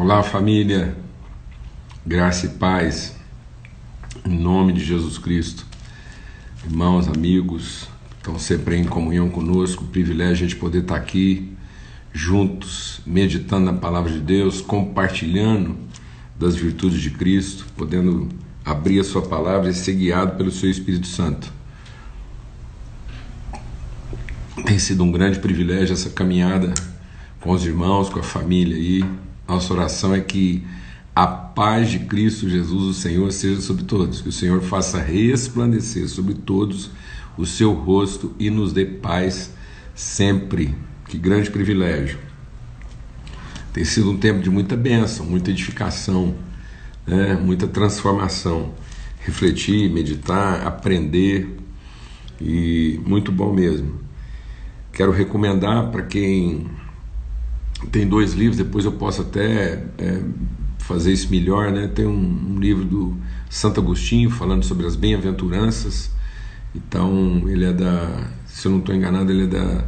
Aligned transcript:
Olá, 0.00 0.22
família, 0.22 0.96
graça 2.06 2.46
e 2.46 2.50
paz, 2.50 3.16
em 4.24 4.38
nome 4.38 4.72
de 4.72 4.84
Jesus 4.84 5.18
Cristo. 5.18 5.66
Irmãos, 6.64 7.08
amigos, 7.08 7.88
estão 8.16 8.38
sempre 8.38 8.76
em 8.76 8.84
comunhão 8.84 9.28
conosco, 9.28 9.82
privilégio 9.86 10.34
a 10.34 10.48
gente 10.48 10.54
poder 10.54 10.82
estar 10.82 10.94
aqui 10.94 11.52
juntos, 12.12 13.00
meditando 13.04 13.72
na 13.72 13.72
palavra 13.72 14.12
de 14.12 14.20
Deus, 14.20 14.60
compartilhando 14.60 15.76
das 16.38 16.54
virtudes 16.54 17.00
de 17.00 17.10
Cristo, 17.10 17.66
podendo 17.76 18.28
abrir 18.64 19.00
a 19.00 19.04
Sua 19.04 19.22
palavra 19.22 19.68
e 19.68 19.74
ser 19.74 19.94
guiado 19.94 20.36
pelo 20.36 20.52
Seu 20.52 20.70
Espírito 20.70 21.08
Santo. 21.08 21.52
Tem 24.64 24.78
sido 24.78 25.02
um 25.02 25.10
grande 25.10 25.40
privilégio 25.40 25.92
essa 25.92 26.10
caminhada 26.10 26.72
com 27.40 27.50
os 27.50 27.66
irmãos, 27.66 28.08
com 28.08 28.20
a 28.20 28.22
família 28.22 28.76
aí 28.76 29.04
nossa 29.48 29.72
oração 29.72 30.14
é 30.14 30.20
que 30.20 30.64
a 31.14 31.26
paz 31.26 31.90
de 31.90 32.00
Cristo 32.00 32.48
Jesus, 32.48 32.82
o 32.82 32.94
Senhor, 32.94 33.32
seja 33.32 33.60
sobre 33.60 33.84
todos, 33.84 34.20
que 34.20 34.28
o 34.28 34.32
Senhor 34.32 34.60
faça 34.60 35.00
resplandecer 35.00 36.08
sobre 36.08 36.34
todos 36.34 36.90
o 37.36 37.46
seu 37.46 37.72
rosto 37.72 38.34
e 38.38 38.50
nos 38.50 38.72
dê 38.72 38.84
paz 38.84 39.52
sempre. 39.94 40.76
Que 41.08 41.16
grande 41.16 41.50
privilégio. 41.50 42.18
Tem 43.72 43.84
sido 43.84 44.10
um 44.10 44.16
tempo 44.16 44.40
de 44.40 44.50
muita 44.50 44.76
bênção, 44.76 45.24
muita 45.24 45.50
edificação, 45.50 46.34
né? 47.06 47.34
muita 47.34 47.66
transformação. 47.66 48.74
Refletir, 49.20 49.90
meditar, 49.90 50.66
aprender 50.66 51.58
e 52.40 53.00
muito 53.06 53.32
bom 53.32 53.52
mesmo. 53.52 54.00
Quero 54.92 55.10
recomendar 55.10 55.90
para 55.90 56.02
quem 56.02 56.66
tem 57.86 58.06
dois 58.06 58.32
livros, 58.32 58.56
depois 58.56 58.84
eu 58.84 58.92
posso 58.92 59.22
até 59.22 59.84
é, 59.98 60.22
fazer 60.78 61.12
isso 61.12 61.30
melhor, 61.30 61.70
né? 61.70 61.88
Tem 61.88 62.06
um, 62.06 62.54
um, 62.54 62.58
livro 62.58 62.84
do 62.84 63.16
Santo 63.48 63.80
Agostinho 63.80 64.30
falando 64.30 64.64
sobre 64.64 64.86
as 64.86 64.96
bem-aventuranças. 64.96 66.10
Então, 66.74 67.42
ele 67.46 67.64
é 67.64 67.72
da, 67.72 68.30
se 68.46 68.66
eu 68.66 68.72
não 68.72 68.78
estou 68.78 68.94
enganado, 68.94 69.30
ele 69.30 69.44
é 69.44 69.46
da 69.46 69.84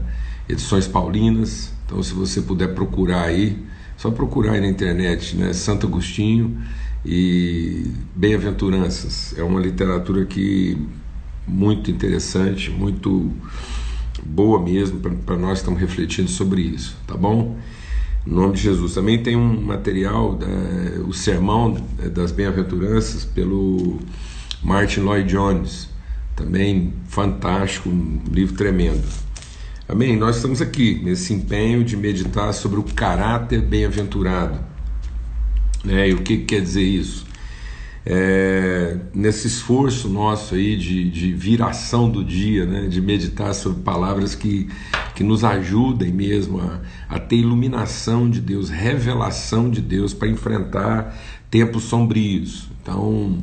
Edições 0.49 0.87
Paulinas. 0.87 1.73
Então, 1.85 2.03
se 2.03 2.15
você 2.15 2.41
puder 2.41 2.75
procurar 2.75 3.23
aí, 3.23 3.59
só 3.97 4.11
procurar 4.11 4.53
aí 4.53 4.61
na 4.61 4.69
internet, 4.69 5.37
né? 5.37 5.53
Santo 5.53 5.87
Agostinho 5.87 6.59
e 7.05 7.91
Bem-aventuranças. 8.15 9.35
É 9.37 9.43
uma 9.43 9.61
literatura 9.61 10.25
que 10.25 10.77
muito 11.47 11.91
interessante, 11.91 12.71
muito 12.71 13.33
boa 14.23 14.63
mesmo 14.63 15.01
para 15.01 15.37
nós 15.37 15.59
estamos 15.59 15.81
refletindo 15.81 16.29
sobre 16.29 16.63
isso, 16.63 16.97
tá 17.07 17.17
bom? 17.17 17.59
Em 18.27 18.31
nome 18.31 18.55
de 18.55 18.63
Jesus. 18.63 18.95
Também 18.95 19.23
tem 19.23 19.37
um 19.37 19.61
material, 19.61 20.39
é, 20.43 20.99
o 21.01 21.13
Sermão 21.13 21.77
das 22.13 22.33
Bem-aventuranças, 22.33 23.25
pelo 23.25 23.99
Martin 24.63 25.01
Lloyd 25.01 25.29
Jones. 25.29 25.89
Também 26.37 26.93
fantástico, 27.07 27.89
um 27.89 28.21
livro 28.31 28.57
tremendo. 28.57 29.03
Amém? 29.89 30.17
Nós 30.17 30.37
estamos 30.37 30.63
aqui 30.63 31.01
nesse 31.03 31.35
empenho 31.35 31.83
de 31.83 31.97
meditar 31.97 32.55
sobre 32.55 32.79
o 32.79 32.83
caráter 32.83 33.61
bem-aventurado. 33.61 34.61
Né? 35.85 36.11
E 36.11 36.15
o 36.15 36.19
que, 36.19 36.39
que 36.39 36.45
quer 36.45 36.61
dizer 36.61 36.83
isso? 36.83 37.27
É, 38.05 38.97
nesse 39.15 39.47
esforço 39.47 40.09
nosso 40.09 40.55
aí 40.55 40.77
de, 40.77 41.11
de 41.11 41.33
viração 41.33 42.11
do 42.11 42.25
dia, 42.25 42.65
né, 42.65 42.89
de 42.89 43.01
meditar 43.01 43.55
sobre 43.55 43.83
palavras 43.83 44.35
que, 44.35 44.69
que 45.15 45.23
nos 45.23 45.45
ajudem 45.45 46.11
mesmo 46.11 46.61
a, 46.61 46.81
a 47.09 47.19
ter 47.19 47.37
iluminação 47.37 48.29
de 48.29 48.41
Deus, 48.41 48.71
revelação 48.71 49.69
de 49.69 49.83
Deus 49.83 50.15
para 50.15 50.29
enfrentar 50.29 51.15
tempos 51.51 51.85
sombrios. 51.85 52.69
Então, 52.81 53.39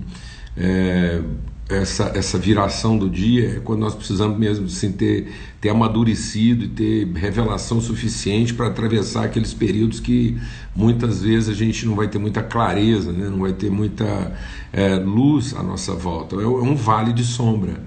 é, 0.56 1.22
essa, 1.70 2.12
essa 2.16 2.38
viração 2.38 2.98
do 2.98 3.10
dia 3.10 3.58
é 3.58 3.60
quando 3.60 3.82
nós 3.82 3.94
precisamos 3.94 4.38
mesmo 4.38 4.68
assim, 4.68 4.92
ter, 4.92 5.34
ter 5.60 5.70
amadurecido 5.70 6.66
e 6.66 6.68
ter 6.70 7.08
revelação 7.14 7.82
suficiente 7.82 8.54
para 8.54 8.68
atravessar 8.68 9.26
aqueles 9.26 9.54
períodos 9.54 10.00
que 10.00 10.38
muitas 10.74 11.22
vezes 11.22 11.50
a 11.50 11.54
gente 11.54 11.86
não 11.86 11.96
vai 11.96 12.08
ter 12.08 12.20
muita 12.20 12.42
clareza, 12.42 13.12
né? 13.12 13.28
não 13.28 13.40
vai 13.40 13.52
ter 13.52 13.70
muita 13.70 14.34
é, 14.72 14.96
luz 14.96 15.54
à 15.56 15.62
nossa 15.62 15.94
volta. 15.94 16.38
É, 16.38 16.44
é 16.44 16.48
um 16.48 16.76
vale 16.76 17.12
de 17.12 17.26
sombra. 17.26 17.84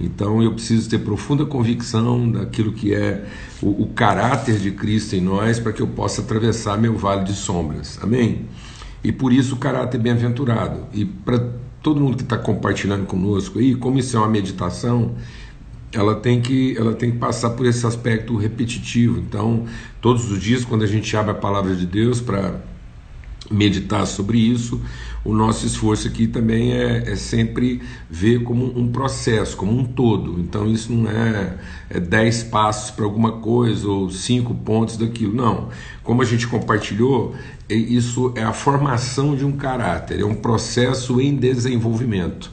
Então 0.00 0.42
eu 0.42 0.52
preciso 0.52 0.88
ter 0.88 0.98
profunda 0.98 1.44
convicção 1.44 2.30
daquilo 2.30 2.72
que 2.72 2.94
é 2.94 3.26
o, 3.60 3.82
o 3.82 3.86
caráter 3.88 4.58
de 4.58 4.70
Cristo 4.70 5.16
em 5.16 5.20
nós 5.20 5.58
para 5.58 5.72
que 5.72 5.82
eu 5.82 5.88
possa 5.88 6.22
atravessar 6.22 6.78
meu 6.78 6.96
vale 6.96 7.24
de 7.24 7.34
sombras. 7.34 7.98
Amém? 8.00 8.46
E 9.04 9.12
por 9.12 9.32
isso 9.32 9.56
o 9.56 9.58
caráter 9.58 9.98
bem-aventurado. 9.98 10.86
E 10.94 11.04
para 11.04 11.67
todo 11.82 12.00
mundo 12.00 12.16
que 12.16 12.22
está 12.22 12.36
compartilhando 12.36 13.06
conosco 13.06 13.58
aí, 13.58 13.74
como 13.74 13.98
isso 13.98 14.16
é 14.16 14.20
uma 14.20 14.28
meditação, 14.28 15.14
ela 15.92 16.14
tem 16.14 16.40
que 16.40 16.76
ela 16.76 16.94
tem 16.94 17.12
que 17.12 17.18
passar 17.18 17.50
por 17.50 17.66
esse 17.66 17.86
aspecto 17.86 18.36
repetitivo. 18.36 19.18
Então, 19.18 19.64
todos 20.00 20.30
os 20.30 20.40
dias 20.40 20.64
quando 20.64 20.82
a 20.82 20.86
gente 20.86 21.16
abre 21.16 21.32
a 21.32 21.34
palavra 21.34 21.74
de 21.74 21.86
Deus 21.86 22.20
para 22.20 22.60
meditar 23.50 24.06
sobre 24.06 24.38
isso, 24.38 24.80
o 25.24 25.32
nosso 25.32 25.66
esforço 25.66 26.08
aqui 26.08 26.26
também 26.26 26.72
é, 26.72 27.10
é, 27.10 27.16
sempre 27.16 27.82
ver 28.08 28.42
como 28.44 28.66
um 28.78 28.90
processo, 28.90 29.56
como 29.56 29.72
um 29.72 29.84
todo. 29.84 30.38
Então 30.40 30.66
isso 30.66 30.92
não 30.92 31.10
é, 31.10 31.58
é 31.90 32.00
dez 32.00 32.42
passos 32.42 32.90
para 32.90 33.04
alguma 33.04 33.32
coisa 33.32 33.88
ou 33.88 34.10
cinco 34.10 34.54
pontos 34.54 34.96
daquilo. 34.96 35.34
Não. 35.34 35.68
Como 36.02 36.22
a 36.22 36.24
gente 36.24 36.46
compartilhou, 36.46 37.34
é, 37.68 37.74
isso 37.74 38.32
é 38.36 38.42
a 38.42 38.52
formação 38.52 39.34
de 39.34 39.44
um 39.44 39.52
caráter, 39.52 40.20
é 40.20 40.24
um 40.24 40.34
processo 40.34 41.20
em 41.20 41.36
desenvolvimento. 41.36 42.50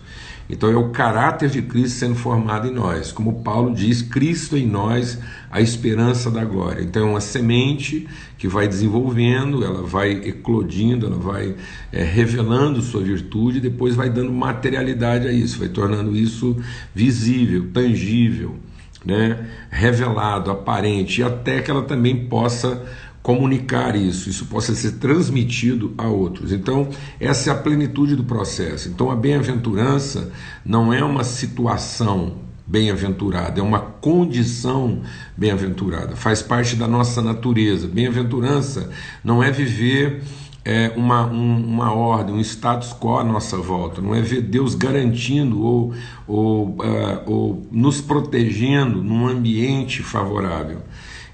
Então 0.50 0.69
é 0.69 0.75
o 0.75 0.89
caráter 0.89 1.50
de 1.50 1.61
Cristo 1.61 1.97
sendo 1.97 2.16
formado 2.16 2.67
em 2.67 2.72
nós. 2.72 3.11
Como 3.11 3.41
Paulo 3.41 3.73
diz, 3.73 4.01
Cristo 4.03 4.56
em 4.56 4.67
nós, 4.67 5.19
a 5.50 5.59
esperança 5.59 6.29
da 6.29 6.45
glória. 6.45 6.83
Então 6.83 7.07
é 7.07 7.09
uma 7.11 7.22
semente 7.22 8.07
que 8.38 8.47
vai 8.47 8.67
desenvolvendo, 8.67 9.63
ela 9.63 9.81
vai 9.81 10.11
eclodindo, 10.11 11.07
ela 11.07 11.17
vai 11.17 11.56
é, 11.91 12.03
revelando 12.03 12.81
sua 12.81 13.01
virtude 13.01 13.57
e 13.57 13.61
depois 13.61 13.95
vai 13.95 14.09
dando 14.09 14.31
materialidade 14.31 15.28
a 15.28 15.31
isso, 15.31 15.57
vai 15.57 15.69
tornando 15.69 16.16
isso 16.16 16.56
visível, 16.94 17.67
tangível, 17.73 18.56
né? 19.03 19.47
revelado, 19.72 20.51
aparente, 20.51 21.22
e 21.22 21.23
até 21.23 21.59
que 21.62 21.72
ela 21.72 21.83
também 21.83 22.27
possa 22.27 22.85
comunicar 23.25 23.96
isso, 23.96 24.30
isso 24.30 24.46
possa 24.46 24.75
ser 24.75 25.00
transmitido 25.00 25.96
a 25.97 26.08
outros. 26.08 26.52
Então, 26.52 26.90
essa 27.19 27.50
é 27.50 27.53
a 27.53 27.56
plenitude 27.56 28.16
do 28.16 28.24
processo. 28.24 28.88
Então, 28.88 29.09
a 29.09 29.16
bem-aventurança 29.16 30.31
não 30.63 30.94
é 30.94 31.03
uma 31.03 31.24
situação 31.24 32.34
bem-aventurada, 32.68 33.59
é 33.59 33.63
uma 33.63 33.80
condição 33.80 35.02
bem-aventurada, 35.36 36.16
faz 36.16 36.44
parte 36.44 36.75
da 36.75 36.88
nossa 36.88 37.19
natureza. 37.19 37.88
Bem-aventurança 37.88 38.91
não 39.24 39.42
é 39.42 39.50
viver 39.50 40.22
é, 40.63 40.94
uma, 40.96 41.25
um, 41.25 41.66
uma 41.66 41.92
ordem, 41.96 42.36
um 42.36 42.42
status 42.42 42.94
quo 42.94 43.18
à 43.18 43.24
nossa 43.24 43.57
volta, 43.57 44.03
não 44.03 44.13
é 44.13 44.22
ver 44.22 44.44
Deus 44.44 44.75
garantindo 44.75 45.63
ou, 45.63 45.94
ou, 46.28 46.68
uh, 46.68 47.24
ou 47.25 47.68
nos 47.72 48.02
protegendo 48.02 49.03
num 49.03 49.28
ambiente 49.28 50.03
favorável. 50.03 50.84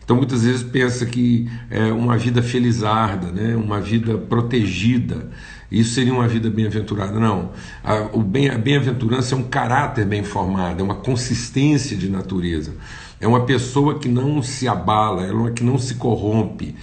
Então 0.04 0.16
muitas 0.16 0.44
vezes 0.44 0.64
pensa 0.64 1.06
que 1.06 1.50
é 1.70 1.92
uma 1.92 2.18
vida 2.18 2.42
felizarda, 2.42 3.32
né? 3.32 3.56
uma 3.56 3.80
vida 3.80 4.18
protegida, 4.18 5.30
isso 5.72 5.94
seria 5.94 6.14
uma 6.14 6.28
vida 6.28 6.50
bem-aventurada. 6.50 7.18
Não. 7.18 7.52
A, 7.82 8.10
o 8.12 8.22
bem, 8.22 8.50
a 8.50 8.58
bem-aventurança 8.58 9.36
é 9.36 9.38
um 9.38 9.44
caráter 9.44 10.06
bem 10.06 10.22
formado, 10.22 10.82
é 10.82 10.84
uma 10.84 10.96
consistência 10.96 11.96
de 11.96 12.10
natureza. 12.10 12.74
É 13.22 13.28
uma 13.28 13.46
pessoa 13.46 13.98
que 13.98 14.10
não 14.10 14.42
se 14.42 14.68
abala, 14.68 15.26
é 15.26 15.32
uma 15.32 15.52
que 15.52 15.64
não 15.64 15.78
se 15.78 15.96
corrompe. 15.96 16.76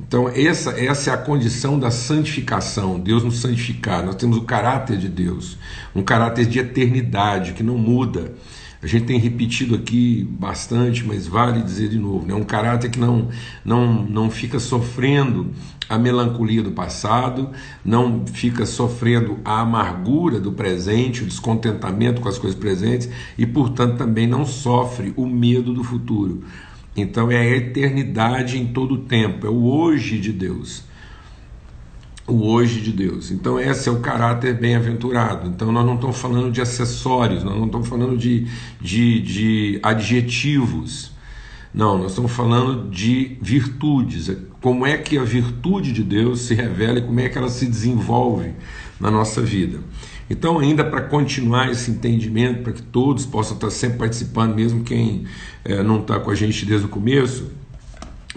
Então, 0.00 0.28
essa, 0.28 0.70
essa 0.72 1.10
é 1.10 1.14
a 1.14 1.18
condição 1.18 1.78
da 1.78 1.90
santificação, 1.90 2.98
Deus 2.98 3.22
nos 3.22 3.40
santificar. 3.40 4.04
Nós 4.04 4.16
temos 4.16 4.36
o 4.36 4.42
caráter 4.42 4.98
de 4.98 5.08
Deus, 5.08 5.56
um 5.94 6.02
caráter 6.02 6.46
de 6.46 6.58
eternidade 6.58 7.52
que 7.52 7.62
não 7.62 7.78
muda. 7.78 8.32
A 8.82 8.86
gente 8.88 9.04
tem 9.04 9.16
repetido 9.16 9.76
aqui 9.76 10.26
bastante, 10.28 11.04
mas 11.04 11.28
vale 11.28 11.62
dizer 11.62 11.88
de 11.88 11.98
novo, 11.98 12.26
né? 12.26 12.34
um 12.34 12.42
caráter 12.42 12.90
que 12.90 12.98
não, 12.98 13.28
não, 13.64 14.02
não 14.02 14.28
fica 14.28 14.58
sofrendo 14.58 15.52
a 15.88 15.96
melancolia 15.96 16.64
do 16.64 16.72
passado, 16.72 17.50
não 17.84 18.26
fica 18.26 18.66
sofrendo 18.66 19.38
a 19.44 19.60
amargura 19.60 20.40
do 20.40 20.50
presente, 20.50 21.22
o 21.22 21.26
descontentamento 21.26 22.20
com 22.20 22.28
as 22.28 22.38
coisas 22.38 22.58
presentes 22.58 23.08
e, 23.38 23.46
portanto, 23.46 23.98
também 23.98 24.26
não 24.26 24.44
sofre 24.44 25.12
o 25.16 25.26
medo 25.26 25.72
do 25.72 25.84
futuro. 25.84 26.42
Então 26.96 27.30
é 27.30 27.38
a 27.38 27.56
eternidade 27.56 28.58
em 28.58 28.66
todo 28.66 28.94
o 28.94 28.98
tempo, 28.98 29.46
é 29.46 29.50
o 29.50 29.64
hoje 29.64 30.18
de 30.18 30.32
Deus 30.32 30.90
o 32.26 32.46
hoje 32.46 32.80
de 32.80 32.92
Deus. 32.92 33.30
Então, 33.30 33.58
esse 33.58 33.88
é 33.88 33.92
o 33.92 34.00
caráter 34.00 34.54
bem-aventurado. 34.54 35.48
Então, 35.48 35.72
nós 35.72 35.84
não 35.84 35.96
estamos 35.96 36.18
falando 36.18 36.50
de 36.50 36.60
acessórios, 36.60 37.42
nós 37.42 37.56
não 37.56 37.66
estamos 37.66 37.88
falando 37.88 38.16
de, 38.16 38.46
de, 38.80 39.20
de 39.20 39.80
adjetivos. 39.82 41.12
Não, 41.74 41.98
nós 41.98 42.12
estamos 42.12 42.32
falando 42.32 42.90
de 42.90 43.36
virtudes. 43.40 44.30
como 44.60 44.86
é 44.86 44.96
que 44.98 45.18
a 45.18 45.24
virtude 45.24 45.92
de 45.92 46.02
Deus 46.02 46.42
se 46.42 46.54
revela 46.54 46.98
e 46.98 47.02
como 47.02 47.18
é 47.18 47.28
que 47.28 47.38
ela 47.38 47.48
se 47.48 47.66
desenvolve 47.66 48.52
na 49.00 49.10
nossa 49.10 49.42
vida. 49.42 49.80
Então, 50.30 50.58
ainda 50.58 50.84
para 50.84 51.02
continuar 51.02 51.70
esse 51.70 51.90
entendimento, 51.90 52.62
para 52.62 52.72
que 52.72 52.82
todos 52.82 53.26
possam 53.26 53.54
estar 53.54 53.70
sempre 53.70 53.98
participando, 53.98 54.54
mesmo 54.54 54.84
quem 54.84 55.24
é, 55.64 55.82
não 55.82 56.00
está 56.00 56.20
com 56.20 56.30
a 56.30 56.34
gente 56.34 56.64
desde 56.64 56.86
o 56.86 56.88
começo, 56.88 57.50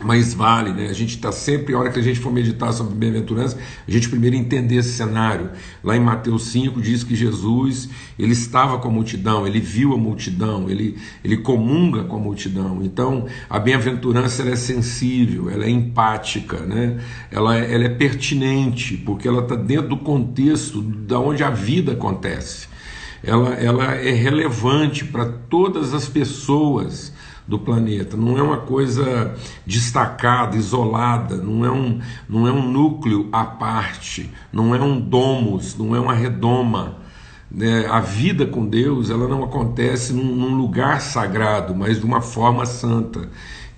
mas 0.03 0.33
vale, 0.33 0.73
né? 0.73 0.89
A 0.89 0.93
gente 0.93 1.15
está 1.15 1.31
sempre, 1.31 1.73
a 1.73 1.79
hora 1.79 1.89
que 1.89 1.97
a 1.97 2.01
gente 2.01 2.19
for 2.19 2.31
meditar 2.31 2.73
sobre 2.73 2.93
bem-aventurança, 2.95 3.57
a 3.87 3.91
gente 3.91 4.09
primeiro 4.09 4.35
entender 4.35 4.75
esse 4.75 4.91
cenário. 4.91 5.51
Lá 5.81 5.95
em 5.95 6.01
Mateus 6.01 6.47
5 6.47 6.81
diz 6.81 7.01
que 7.03 7.15
Jesus, 7.15 7.87
ele 8.19 8.33
estava 8.33 8.77
com 8.77 8.89
a 8.89 8.91
multidão, 8.91 9.47
ele 9.47 9.61
viu 9.61 9.93
a 9.93 9.97
multidão, 9.97 10.69
ele, 10.69 10.97
ele 11.23 11.37
comunga 11.37 12.03
com 12.03 12.17
a 12.17 12.19
multidão. 12.19 12.81
Então, 12.83 13.25
a 13.49 13.57
bem-aventurança 13.57 14.43
é 14.43 14.55
sensível, 14.57 15.49
ela 15.49 15.63
é 15.63 15.69
empática, 15.69 16.59
né? 16.59 16.99
ela, 17.31 17.57
é, 17.57 17.73
ela 17.73 17.85
é 17.85 17.89
pertinente, 17.89 18.97
porque 18.97 19.27
ela 19.27 19.43
está 19.43 19.55
dentro 19.55 19.89
do 19.89 19.97
contexto 19.97 20.81
da 20.81 21.19
onde 21.19 21.41
a 21.41 21.49
vida 21.49 21.93
acontece. 21.93 22.67
Ela, 23.23 23.55
ela 23.55 23.95
é 23.95 24.11
relevante 24.11 25.05
para 25.05 25.25
todas 25.25 25.93
as 25.93 26.07
pessoas 26.07 27.13
do 27.47 27.59
planeta. 27.59 28.17
Não 28.17 28.37
é 28.37 28.41
uma 28.41 28.57
coisa 28.57 29.35
destacada, 29.65 30.57
isolada, 30.57 31.37
não 31.37 31.65
é 31.65 31.71
um, 31.71 31.99
não 32.27 32.47
é 32.47 32.51
um 32.51 32.69
núcleo 32.71 33.29
à 33.31 33.45
parte, 33.45 34.29
não 34.51 34.73
é 34.73 34.81
um 34.81 34.99
domus, 34.99 35.77
não 35.77 35.95
é 35.95 35.99
uma 35.99 36.13
redoma. 36.13 36.97
É, 37.57 37.85
a 37.85 37.99
vida 37.99 38.45
com 38.45 38.65
Deus 38.65 39.09
ela 39.09 39.27
não 39.27 39.43
acontece 39.43 40.11
num, 40.11 40.35
num 40.35 40.57
lugar 40.57 40.99
sagrado, 40.99 41.73
mas 41.75 41.99
de 41.99 42.05
uma 42.05 42.19
forma 42.19 42.65
santa, 42.65 43.29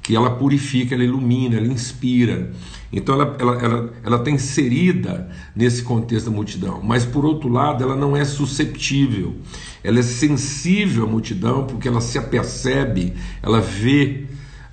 que 0.02 0.16
ela 0.16 0.32
purifica, 0.32 0.96
ela 0.96 1.04
ilumina, 1.04 1.58
ela 1.58 1.68
inspira. 1.68 2.52
Então 2.92 3.16
ela, 3.16 3.36
ela, 3.40 3.56
ela, 3.62 3.94
ela 4.04 4.18
está 4.18 4.32
inserida 4.32 5.30
nesse 5.56 5.84
contexto 5.84 6.30
da 6.30 6.36
multidão, 6.36 6.82
mas 6.82 7.06
por 7.06 7.26
outro 7.26 7.50
lado 7.50 7.84
ela 7.84 7.96
não 7.96 8.16
é 8.16 8.24
susceptível, 8.24 9.36
ela 9.84 10.00
é 10.00 10.04
sensível 10.04 11.04
à 11.04 11.08
multidão 11.08 11.66
porque 11.66 11.88
ela 11.88 12.00
se 12.00 12.18
apercebe, 12.18 13.14
ela 13.42 13.60
vê 13.60 14.26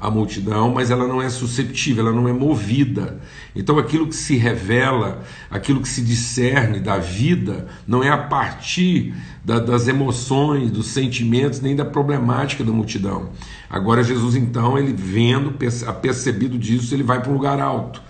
a 0.05 0.11
multidão, 0.11 0.71
mas 0.71 0.91
ela 0.91 1.09
não 1.09 1.23
é 1.23 1.31
susceptível, 1.31 2.06
ela 2.06 2.15
não 2.15 2.29
é 2.29 2.33
movida. 2.33 3.19
Então 3.56 3.79
aquilo 3.79 4.06
que 4.06 4.15
se 4.15 4.37
revela, 4.37 5.23
aquilo 5.51 5.81
que 5.81 5.89
se 5.89 6.03
discerne 6.03 6.79
da 6.79 6.99
vida, 6.99 7.67
não 7.87 8.05
é 8.05 8.11
a 8.11 8.19
partir 8.19 9.15
da, 9.43 9.59
das 9.59 9.89
emoções, 9.89 10.71
dos 10.71 10.89
sentimentos, 10.89 11.62
nem 11.62 11.75
da 11.75 11.87
problemática 11.87 12.62
da 12.62 12.71
multidão. 12.71 13.31
Agora 13.69 14.05
Jesus 14.05 14.37
então, 14.37 14.79
ele 14.79 14.93
vendo, 14.93 15.55
apercebido 15.87 16.59
disso, 16.59 16.95
ele 16.95 17.03
vai 17.03 17.23
para 17.23 17.31
um 17.31 17.35
lugar 17.35 17.59
alto. 17.59 18.03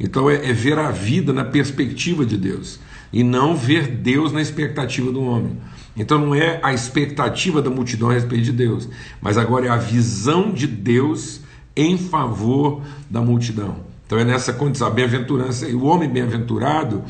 Então 0.00 0.30
é, 0.30 0.48
é 0.48 0.52
ver 0.54 0.78
a 0.78 0.90
vida 0.90 1.34
na 1.34 1.44
perspectiva 1.44 2.24
de 2.24 2.38
Deus 2.38 2.80
e 3.12 3.22
não 3.22 3.54
ver 3.54 3.88
Deus 3.88 4.32
na 4.32 4.40
expectativa 4.40 5.10
do 5.12 5.22
homem. 5.22 5.56
Então 5.96 6.18
não 6.18 6.34
é 6.34 6.58
a 6.62 6.72
expectativa 6.72 7.60
da 7.60 7.68
multidão 7.68 8.10
a 8.10 8.14
respeito 8.14 8.44
de 8.44 8.52
Deus, 8.52 8.88
mas 9.20 9.36
agora 9.36 9.66
é 9.66 9.68
a 9.68 9.76
visão 9.76 10.50
de 10.50 10.66
Deus 10.66 11.40
em 11.76 11.98
favor 11.98 12.82
da 13.10 13.20
multidão. 13.20 13.91
Então 14.12 14.20
é 14.20 14.24
nessa 14.26 14.52
condição, 14.52 14.88
a 14.88 14.90
bem-aventurança, 14.90 15.66
o 15.68 15.86
homem 15.86 16.06
bem-aventurado, 16.06 17.02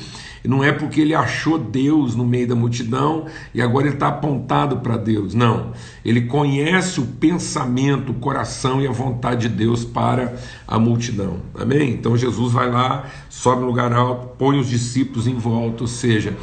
não 0.44 0.62
é 0.62 0.70
porque 0.70 1.00
ele 1.00 1.16
achou 1.16 1.58
Deus 1.58 2.14
no 2.14 2.24
meio 2.24 2.46
da 2.46 2.54
multidão 2.54 3.26
e 3.52 3.60
agora 3.60 3.88
ele 3.88 3.94
está 3.94 4.06
apontado 4.06 4.76
para 4.76 4.96
Deus. 4.96 5.34
Não. 5.34 5.72
Ele 6.04 6.20
conhece 6.20 7.00
o 7.00 7.04
pensamento, 7.04 8.12
o 8.12 8.14
coração 8.14 8.80
e 8.80 8.86
a 8.86 8.92
vontade 8.92 9.48
de 9.48 9.56
Deus 9.56 9.84
para 9.84 10.36
a 10.64 10.78
multidão. 10.78 11.38
Amém? 11.58 11.90
Então 11.90 12.16
Jesus 12.16 12.52
vai 12.52 12.70
lá, 12.70 13.04
sobe 13.28 13.62
no 13.62 13.66
lugar 13.66 13.92
alto, 13.92 14.36
põe 14.38 14.60
os 14.60 14.68
discípulos 14.68 15.26
em 15.26 15.34
volta, 15.34 15.82
ou 15.82 15.88
seja, 15.88 16.36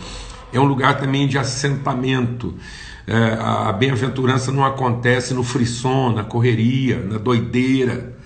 é 0.52 0.60
um 0.60 0.66
lugar 0.66 1.00
também 1.00 1.26
de 1.26 1.38
assentamento. 1.38 2.54
É, 3.08 3.38
a 3.40 3.72
bem-aventurança 3.72 4.52
não 4.52 4.66
acontece 4.66 5.34
no 5.34 5.42
frisson, 5.42 6.12
na 6.12 6.26
correria, 6.26 7.00
na 7.00 7.18
doideira 7.18 8.19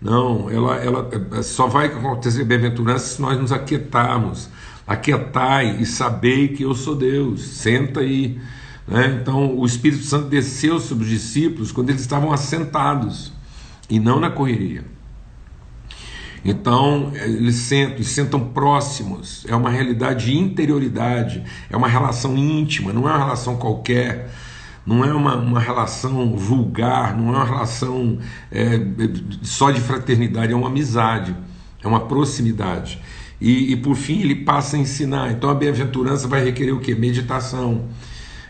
não, 0.00 0.48
ela, 0.48 0.76
ela 0.76 1.42
só 1.42 1.66
vai 1.66 1.86
acontecer 1.86 2.44
bem-aventurança 2.44 3.16
se 3.16 3.20
nós 3.20 3.38
nos 3.38 3.52
aquietarmos. 3.52 4.48
Aquietai 4.86 5.80
e 5.80 5.86
sabei 5.86 6.48
que 6.48 6.62
eu 6.62 6.74
sou 6.74 6.94
Deus. 6.94 7.42
Senta 7.42 8.00
aí. 8.00 8.40
Né? 8.86 9.18
Então, 9.20 9.58
o 9.58 9.66
Espírito 9.66 10.04
Santo 10.04 10.28
desceu 10.28 10.78
sobre 10.78 11.04
os 11.04 11.10
discípulos 11.10 11.72
quando 11.72 11.90
eles 11.90 12.00
estavam 12.00 12.32
assentados 12.32 13.32
e 13.90 13.98
não 13.98 14.20
na 14.20 14.30
correria. 14.30 14.84
Então, 16.44 17.12
eles 17.14 17.56
sentam, 17.56 18.02
sentam 18.04 18.40
próximos, 18.40 19.44
é 19.48 19.56
uma 19.56 19.70
realidade 19.70 20.26
de 20.26 20.38
interioridade, 20.38 21.42
é 21.68 21.76
uma 21.76 21.88
relação 21.88 22.36
íntima, 22.36 22.92
não 22.92 23.08
é 23.08 23.12
uma 23.12 23.18
relação 23.18 23.56
qualquer 23.56 24.30
não 24.88 25.04
é 25.04 25.12
uma, 25.12 25.36
uma 25.36 25.60
relação 25.60 26.34
vulgar, 26.34 27.14
não 27.14 27.34
é 27.34 27.36
uma 27.36 27.44
relação 27.44 28.18
é, 28.50 28.80
só 29.42 29.70
de 29.70 29.82
fraternidade, 29.82 30.50
é 30.50 30.56
uma 30.56 30.68
amizade, 30.68 31.36
é 31.84 31.86
uma 31.86 32.00
proximidade. 32.00 32.98
E, 33.38 33.72
e 33.72 33.76
por 33.76 33.94
fim 33.94 34.22
ele 34.22 34.34
passa 34.34 34.78
a 34.78 34.80
ensinar. 34.80 35.30
Então 35.30 35.50
a 35.50 35.54
bem-aventurança 35.54 36.26
vai 36.26 36.42
requerer 36.42 36.72
o 36.72 36.80
que? 36.80 36.94
Meditação. 36.94 37.84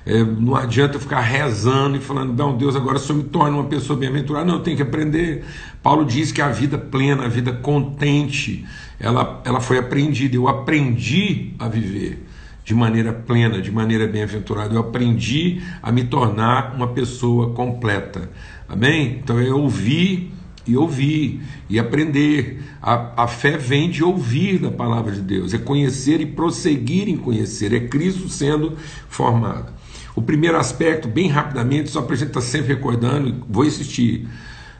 É, 0.06 0.22
não 0.22 0.54
adianta 0.54 1.00
ficar 1.00 1.20
rezando 1.22 1.96
e 1.96 2.00
falando, 2.00 2.32
não, 2.32 2.56
Deus, 2.56 2.76
agora 2.76 3.00
só 3.00 3.12
me 3.12 3.24
torna 3.24 3.56
uma 3.56 3.64
pessoa 3.64 3.98
bem-aventurada. 3.98 4.46
Não, 4.46 4.54
eu 4.54 4.62
tenho 4.62 4.76
que 4.76 4.82
aprender. 4.84 5.44
Paulo 5.82 6.04
diz 6.04 6.30
que 6.30 6.40
a 6.40 6.50
vida 6.50 6.78
plena, 6.78 7.24
a 7.24 7.28
vida 7.28 7.52
contente, 7.52 8.64
ela, 9.00 9.42
ela 9.44 9.60
foi 9.60 9.76
aprendida. 9.76 10.36
Eu 10.36 10.46
aprendi 10.46 11.52
a 11.58 11.66
viver 11.66 12.27
de 12.68 12.74
maneira 12.74 13.14
plena, 13.14 13.62
de 13.62 13.72
maneira 13.72 14.06
bem-aventurada. 14.06 14.74
Eu 14.74 14.80
aprendi 14.80 15.62
a 15.82 15.90
me 15.90 16.04
tornar 16.04 16.74
uma 16.74 16.88
pessoa 16.88 17.54
completa. 17.54 18.30
Amém? 18.68 19.20
Então 19.24 19.40
eu 19.40 19.58
ouvi 19.58 20.30
e 20.66 20.76
ouvir 20.76 21.40
e 21.66 21.78
aprender. 21.78 22.62
A, 22.82 23.24
a 23.24 23.26
fé 23.26 23.56
vem 23.56 23.88
de 23.88 24.04
ouvir 24.04 24.58
da 24.58 24.70
palavra 24.70 25.12
de 25.12 25.22
Deus, 25.22 25.54
é 25.54 25.58
conhecer 25.58 26.20
e 26.20 26.26
prosseguir 26.26 27.08
em 27.08 27.16
conhecer, 27.16 27.72
é 27.72 27.80
Cristo 27.80 28.28
sendo 28.28 28.76
formado. 29.08 29.72
O 30.14 30.20
primeiro 30.20 30.58
aspecto, 30.58 31.08
bem 31.08 31.26
rapidamente, 31.30 31.88
só 31.88 32.02
para 32.02 32.16
a 32.16 32.18
gente 32.18 32.28
estar 32.28 32.40
tá 32.40 32.46
sempre 32.46 32.74
recordando, 32.74 33.46
vou 33.48 33.64
insistir, 33.64 34.28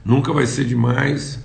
nunca 0.05 0.31
vai 0.31 0.45
ser 0.45 0.67
demais 0.67 1.43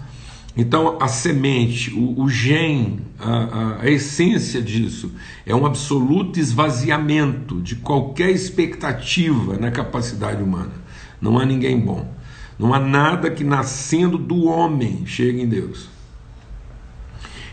então, 0.56 0.98
a 1.02 1.08
semente, 1.08 1.92
o, 1.92 2.22
o 2.22 2.30
gen, 2.30 3.00
a, 3.20 3.82
a, 3.82 3.90
essência 3.90 4.62
disso 4.62 5.12
é 5.46 5.56
um 5.56 5.66
absoluto 5.66 6.39
esvaziamento 6.39 7.60
de 7.60 7.75
qualquer 7.77 8.30
expectativa 8.30 9.58
na 9.58 9.72
capacidade 9.72 10.44
humana. 10.44 10.74
Não 11.20 11.39
há 11.39 11.46
ninguém 11.46 11.80
bom. 11.80 12.13
Não 12.60 12.72
há 12.72 12.80
nada 12.80 13.32
que 13.32 13.44
nascendo 13.44 14.16
do 14.16 14.46
homem 14.46 15.04
chegue 15.08 15.42
em 15.42 15.48
Deus. 15.48 15.89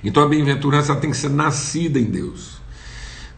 Então 0.04 0.22
a 0.22 0.28
bem-aventurança 0.28 0.94
tem 0.94 1.10
que 1.10 1.16
ser 1.16 1.30
nascida 1.30 1.98
em 1.98 2.04
Deus. 2.04 2.60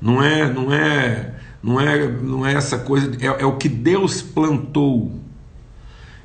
Não 0.00 0.20
é, 0.20 0.52
não 0.52 0.72
é, 0.72 1.34
não 1.62 1.80
é, 1.80 2.08
não 2.08 2.44
é 2.44 2.54
essa 2.54 2.78
coisa. 2.78 3.16
É, 3.20 3.26
é 3.26 3.46
o 3.46 3.56
que 3.56 3.68
Deus 3.68 4.22
plantou 4.22 5.21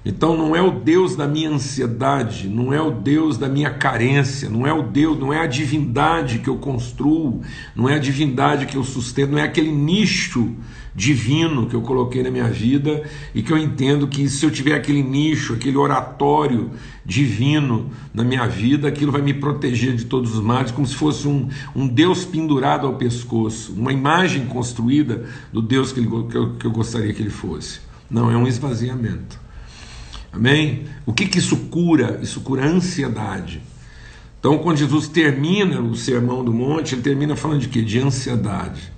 então 0.07 0.37
não 0.37 0.55
é 0.55 0.61
o 0.61 0.71
Deus 0.71 1.17
da 1.17 1.27
minha 1.27 1.49
ansiedade, 1.49 2.47
não 2.47 2.71
é 2.71 2.81
o 2.81 2.91
Deus 2.91 3.37
da 3.37 3.49
minha 3.49 3.69
carência, 3.71 4.49
não 4.49 4.65
é 4.65 4.71
o 4.71 4.81
Deus, 4.81 5.19
não 5.19 5.33
é 5.33 5.41
a 5.41 5.45
divindade 5.45 6.39
que 6.39 6.47
eu 6.47 6.55
construo, 6.55 7.41
não 7.75 7.89
é 7.89 7.95
a 7.95 7.99
divindade 7.99 8.67
que 8.67 8.77
eu 8.77 8.85
sustento, 8.85 9.31
não 9.31 9.39
é 9.39 9.43
aquele 9.43 9.69
nicho 9.69 10.55
divino 10.95 11.67
que 11.67 11.75
eu 11.75 11.81
coloquei 11.81 12.23
na 12.23 12.31
minha 12.31 12.49
vida 12.49 13.03
e 13.35 13.43
que 13.43 13.51
eu 13.51 13.57
entendo 13.57 14.07
que 14.07 14.29
se 14.29 14.45
eu 14.45 14.49
tiver 14.49 14.75
aquele 14.75 15.03
nicho, 15.03 15.53
aquele 15.53 15.75
oratório 15.75 16.71
divino 17.05 17.91
na 18.13 18.23
minha 18.23 18.47
vida, 18.47 18.87
aquilo 18.87 19.11
vai 19.11 19.21
me 19.21 19.33
proteger 19.33 19.93
de 19.93 20.05
todos 20.05 20.33
os 20.33 20.41
males, 20.41 20.71
como 20.71 20.87
se 20.87 20.95
fosse 20.95 21.27
um, 21.27 21.49
um 21.75 21.85
Deus 21.85 22.23
pendurado 22.23 22.87
ao 22.87 22.95
pescoço, 22.95 23.73
uma 23.73 23.91
imagem 23.91 24.45
construída 24.45 25.25
do 25.51 25.61
Deus 25.61 25.91
que, 25.91 25.99
ele, 25.99 26.07
que, 26.07 26.37
eu, 26.37 26.53
que 26.53 26.65
eu 26.65 26.71
gostaria 26.71 27.13
que 27.13 27.21
ele 27.21 27.29
fosse. 27.29 27.81
Não, 28.09 28.31
é 28.31 28.37
um 28.37 28.47
esvaziamento. 28.47 29.46
Amém? 30.31 30.85
O 31.05 31.13
que, 31.13 31.27
que 31.27 31.39
isso 31.39 31.57
cura? 31.69 32.19
Isso 32.21 32.41
cura 32.41 32.63
a 32.63 32.67
ansiedade. 32.67 33.61
Então, 34.39 34.57
quando 34.59 34.77
Jesus 34.77 35.07
termina 35.07 35.81
o 35.81 35.95
sermão 35.95 36.43
do 36.43 36.53
monte, 36.53 36.95
ele 36.95 37.01
termina 37.01 37.35
falando 37.35 37.61
de 37.61 37.69
quê? 37.69 37.81
De 37.81 37.99
ansiedade. 37.99 38.91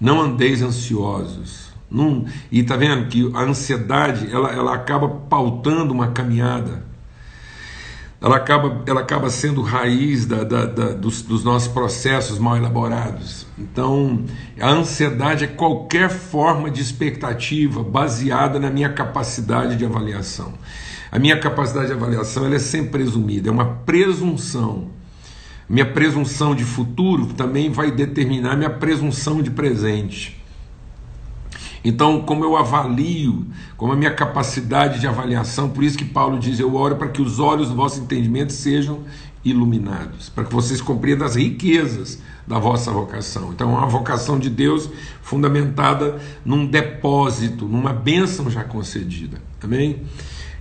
Não 0.00 0.20
andeis 0.20 0.62
ansiosos. 0.62 1.68
Não, 1.90 2.26
e 2.52 2.60
está 2.60 2.76
vendo 2.76 3.08
que 3.08 3.30
a 3.34 3.42
ansiedade 3.42 4.30
ela, 4.30 4.52
ela 4.52 4.74
acaba 4.74 5.08
pautando 5.08 5.92
uma 5.92 6.08
caminhada 6.08 6.82
ela 8.20 8.36
acaba, 8.36 8.82
ela 8.86 9.00
acaba 9.00 9.30
sendo 9.30 9.62
raiz 9.62 10.26
da, 10.26 10.42
da, 10.42 10.66
da, 10.66 10.92
dos, 10.92 11.22
dos, 11.22 11.44
nossos 11.44 11.68
processos 11.68 12.38
mal 12.38 12.56
elaborados. 12.56 13.46
Então, 13.56 14.24
a 14.60 14.70
ansiedade 14.70 15.44
é 15.44 15.46
qualquer 15.46 16.10
forma 16.10 16.68
de 16.68 16.82
expectativa 16.82 17.82
baseada 17.82 18.58
na 18.58 18.70
minha 18.70 18.92
capacidade 18.92 19.76
de 19.76 19.84
avaliação. 19.84 20.54
A 21.12 21.18
minha 21.18 21.38
capacidade 21.38 21.86
de 21.86 21.92
avaliação 21.92 22.44
ela 22.44 22.56
é 22.56 22.58
sempre 22.58 22.90
presumida, 22.90 23.48
é 23.48 23.52
uma 23.52 23.64
presunção 23.64 24.90
Minha 25.68 25.86
presunção 25.86 26.54
de 26.54 26.64
futuro 26.64 27.26
também 27.34 27.70
vai 27.70 27.90
determinar 27.90 28.56
minha 28.56 28.70
presunção 28.70 29.42
de 29.42 29.50
presente. 29.50 30.37
Então, 31.88 32.20
como 32.20 32.44
eu 32.44 32.54
avalio, 32.54 33.46
como 33.74 33.94
a 33.94 33.96
minha 33.96 34.12
capacidade 34.12 35.00
de 35.00 35.06
avaliação, 35.06 35.70
por 35.70 35.82
isso 35.82 35.96
que 35.96 36.04
Paulo 36.04 36.38
diz: 36.38 36.60
Eu 36.60 36.74
oro 36.74 36.96
para 36.96 37.08
que 37.08 37.22
os 37.22 37.38
olhos 37.38 37.70
do 37.70 37.74
vosso 37.74 37.98
entendimento 37.98 38.52
sejam 38.52 39.00
iluminados, 39.42 40.28
para 40.28 40.44
que 40.44 40.52
vocês 40.52 40.82
compreendam 40.82 41.26
as 41.26 41.36
riquezas 41.36 42.20
da 42.46 42.58
vossa 42.58 42.92
vocação. 42.92 43.52
Então, 43.54 43.70
é 43.70 43.78
uma 43.78 43.86
vocação 43.86 44.38
de 44.38 44.50
Deus 44.50 44.90
fundamentada 45.22 46.20
num 46.44 46.66
depósito, 46.66 47.64
numa 47.64 47.94
bênção 47.94 48.50
já 48.50 48.62
concedida. 48.62 49.40
Amém? 49.62 50.02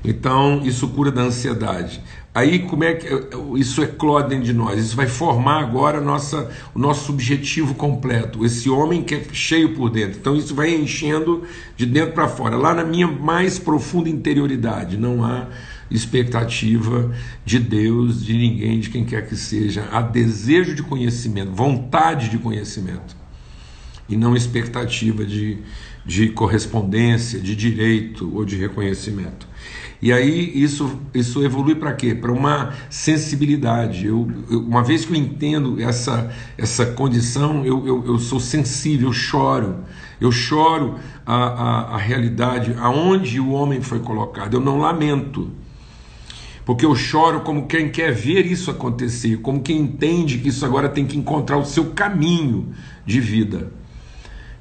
Então, 0.04 0.62
isso 0.64 0.88
cura 0.90 1.12
da 1.12 1.22
ansiedade. 1.22 2.02
Aí, 2.34 2.60
como 2.60 2.84
é 2.84 2.94
que 2.94 3.08
isso 3.56 3.82
eclode 3.82 4.30
dentro 4.30 4.46
de 4.46 4.54
nós? 4.54 4.80
Isso 4.80 4.96
vai 4.96 5.08
formar 5.08 5.60
agora 5.60 6.00
nossa, 6.00 6.52
o 6.76 6.80
nosso 6.80 7.12
objetivo 7.12 7.74
completo. 7.74 8.46
Esse 8.46 8.70
homem 8.70 9.02
que 9.02 9.16
é 9.16 9.24
cheio 9.34 9.74
por 9.74 9.90
dentro. 9.90 10.20
Então, 10.20 10.36
isso 10.36 10.54
vai 10.54 10.74
enchendo 10.74 11.44
de 11.76 11.86
dentro 11.86 12.14
para 12.14 12.28
fora. 12.28 12.56
Lá 12.56 12.76
na 12.76 12.84
minha 12.84 13.08
mais 13.08 13.58
profunda 13.58 14.08
interioridade, 14.08 14.98
não 14.98 15.26
há 15.26 15.48
expectativa 15.90 17.12
de 17.46 17.60
Deus, 17.60 18.24
de 18.24 18.34
ninguém, 18.34 18.80
de 18.80 18.90
quem 18.90 19.04
quer 19.04 19.28
que 19.28 19.36
seja. 19.36 19.88
Há 19.92 20.02
desejo 20.02 20.76
de 20.76 20.84
conhecimento, 20.84 21.52
vontade 21.52 22.30
de 22.30 22.38
conhecimento. 22.38 23.16
E 24.08 24.16
não 24.16 24.36
expectativa 24.36 25.26
de, 25.26 25.58
de 26.08 26.30
correspondência, 26.30 27.38
de 27.38 27.54
direito 27.54 28.34
ou 28.34 28.46
de 28.46 28.56
reconhecimento. 28.56 29.46
E 30.02 30.14
aí 30.14 30.52
isso, 30.56 31.00
isso 31.14 31.44
evolui 31.44 31.76
para 31.76 31.92
quê? 31.92 32.16
Para 32.16 32.32
uma 32.32 32.74
sensibilidade. 32.90 34.08
Eu, 34.08 34.32
eu, 34.50 34.62
uma 34.62 34.82
vez 34.82 35.06
que 35.06 35.12
eu 35.12 35.18
entendo 35.18 35.82
essa, 35.82 36.32
essa 36.58 36.86
condição, 36.86 37.66
eu, 37.66 37.86
eu, 37.86 38.06
eu 38.06 38.20
sou 38.20 38.40
sensível, 38.40 39.10
eu 39.10 39.14
choro. 39.14 39.80
Eu 40.22 40.32
choro 40.32 40.96
a, 41.26 41.36
a, 41.36 41.96
a 41.96 41.98
realidade, 41.98 42.74
aonde 42.80 43.40
o 43.40 43.52
homem 43.52 43.82
foi 43.82 44.00
colocado. 44.00 44.54
Eu 44.54 44.62
não 44.62 44.78
lamento. 44.78 45.52
Porque 46.64 46.86
eu 46.86 46.96
choro 46.96 47.42
como 47.42 47.68
quem 47.68 47.90
quer 47.90 48.14
ver 48.14 48.46
isso 48.46 48.72
acontecer, 48.72 49.38
como 49.38 49.62
quem 49.62 49.80
entende 49.80 50.38
que 50.38 50.50
isso 50.50 50.66
agora 50.66 50.88
tem 50.88 51.06
que 51.06 51.18
encontrar 51.18 51.58
o 51.58 51.66
seu 51.66 51.92
caminho 51.92 52.74
de 53.06 53.20
vida. 53.20 53.72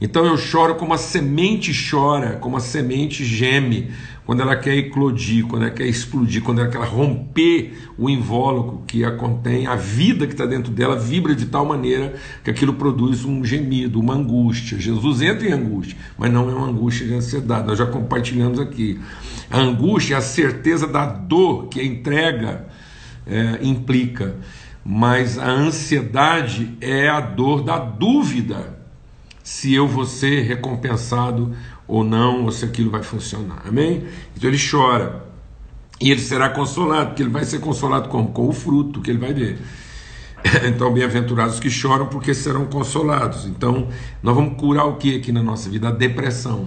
Então 0.00 0.26
eu 0.26 0.36
choro 0.36 0.74
como 0.74 0.92
a 0.92 0.98
semente 0.98 1.72
chora, 1.90 2.36
como 2.36 2.56
a 2.56 2.60
semente 2.60 3.24
geme, 3.24 3.90
quando 4.26 4.42
ela 4.42 4.56
quer 4.56 4.76
eclodir, 4.76 5.46
quando 5.46 5.62
ela 5.62 5.70
quer 5.70 5.86
explodir, 5.86 6.42
quando 6.42 6.60
ela 6.60 6.68
quer 6.68 6.82
romper 6.82 7.78
o 7.96 8.10
invólucro 8.10 8.82
que 8.86 9.04
a 9.04 9.12
contém, 9.12 9.66
a 9.66 9.76
vida 9.76 10.26
que 10.26 10.32
está 10.32 10.44
dentro 10.44 10.72
dela 10.72 10.96
vibra 10.96 11.34
de 11.34 11.46
tal 11.46 11.64
maneira 11.64 12.14
que 12.42 12.50
aquilo 12.50 12.74
produz 12.74 13.24
um 13.24 13.44
gemido, 13.44 14.00
uma 14.00 14.14
angústia. 14.14 14.78
Jesus 14.78 15.22
entra 15.22 15.48
em 15.48 15.52
angústia, 15.52 15.96
mas 16.18 16.30
não 16.30 16.50
é 16.50 16.54
uma 16.54 16.66
angústia 16.66 17.06
de 17.06 17.14
ansiedade, 17.14 17.66
nós 17.66 17.78
já 17.78 17.86
compartilhamos 17.86 18.58
aqui. 18.58 19.00
A 19.48 19.60
angústia 19.60 20.16
é 20.16 20.18
a 20.18 20.22
certeza 20.22 20.88
da 20.88 21.06
dor 21.06 21.68
que 21.68 21.80
a 21.80 21.84
entrega 21.84 22.66
é, 23.24 23.60
implica, 23.62 24.34
mas 24.84 25.38
a 25.38 25.48
ansiedade 25.48 26.76
é 26.80 27.08
a 27.08 27.20
dor 27.20 27.62
da 27.62 27.78
dúvida 27.78 28.75
se 29.46 29.72
eu 29.72 29.86
vou 29.86 30.04
ser 30.04 30.42
recompensado 30.42 31.54
ou 31.86 32.02
não, 32.02 32.46
ou 32.46 32.50
se 32.50 32.64
aquilo 32.64 32.90
vai 32.90 33.04
funcionar. 33.04 33.62
Amém? 33.64 34.04
Então 34.36 34.50
ele 34.50 34.58
chora. 34.58 35.24
E 36.00 36.10
ele 36.10 36.20
será 36.20 36.48
consolado, 36.48 37.10
porque 37.10 37.22
ele 37.22 37.30
vai 37.30 37.44
ser 37.44 37.60
consolado 37.60 38.08
como? 38.08 38.32
Com 38.32 38.48
o 38.48 38.52
fruto 38.52 39.00
que 39.00 39.08
ele 39.08 39.20
vai 39.20 39.32
ver. 39.32 39.58
Então, 40.66 40.92
bem-aventurados 40.92 41.60
que 41.60 41.70
choram, 41.70 42.06
porque 42.06 42.34
serão 42.34 42.66
consolados. 42.66 43.46
Então, 43.46 43.88
nós 44.20 44.34
vamos 44.34 44.58
curar 44.58 44.84
o 44.84 44.96
que 44.96 45.16
aqui 45.16 45.30
na 45.30 45.44
nossa 45.44 45.70
vida? 45.70 45.88
A 45.88 45.92
depressão. 45.92 46.66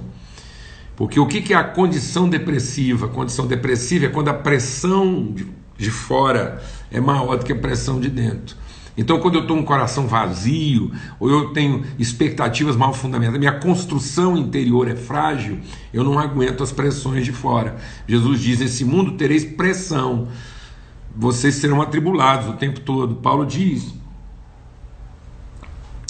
Porque 0.96 1.20
o 1.20 1.28
que 1.28 1.54
é 1.54 1.58
a 1.58 1.64
condição 1.66 2.30
depressiva? 2.30 3.08
A 3.08 3.10
condição 3.10 3.46
depressiva 3.46 4.06
é 4.06 4.10
quando 4.10 4.30
a 4.30 4.34
pressão 4.34 5.36
de 5.78 5.92
fora 5.92 6.64
é 6.90 7.02
maior 7.02 7.38
do 7.38 7.46
que 7.46 7.52
a 7.52 7.58
pressão 7.58 8.00
de 8.00 8.10
dentro. 8.10 8.56
Então, 8.98 9.20
quando 9.20 9.36
eu 9.36 9.42
estou 9.42 9.56
com 9.56 9.64
um 9.64 9.66
coração 9.66 10.08
vazio, 10.08 10.92
ou 11.20 11.30
eu 11.30 11.54
tenho 11.54 11.84
expectativas 11.98 12.76
mal 12.76 12.94
fundamentadas, 12.94 13.40
minha 13.40 13.60
construção 13.60 14.38
interior 14.38 14.88
é 14.88 14.96
frágil, 14.96 15.60
eu 15.94 16.04
não 16.04 16.20
aguento 16.20 16.64
as 16.64 16.72
pressões 16.72 17.26
de 17.26 17.32
fora. 17.32 17.78
Jesus 18.08 18.40
diz: 18.42 18.60
Nesse 18.60 18.84
mundo 18.84 19.14
tereis 19.14 19.46
pressão, 19.46 20.28
vocês 21.16 21.56
serão 21.56 21.82
atribulados 21.82 22.50
o 22.50 22.54
tempo 22.54 22.80
todo. 22.82 23.16
Paulo 23.16 23.46
diz: 23.46 23.94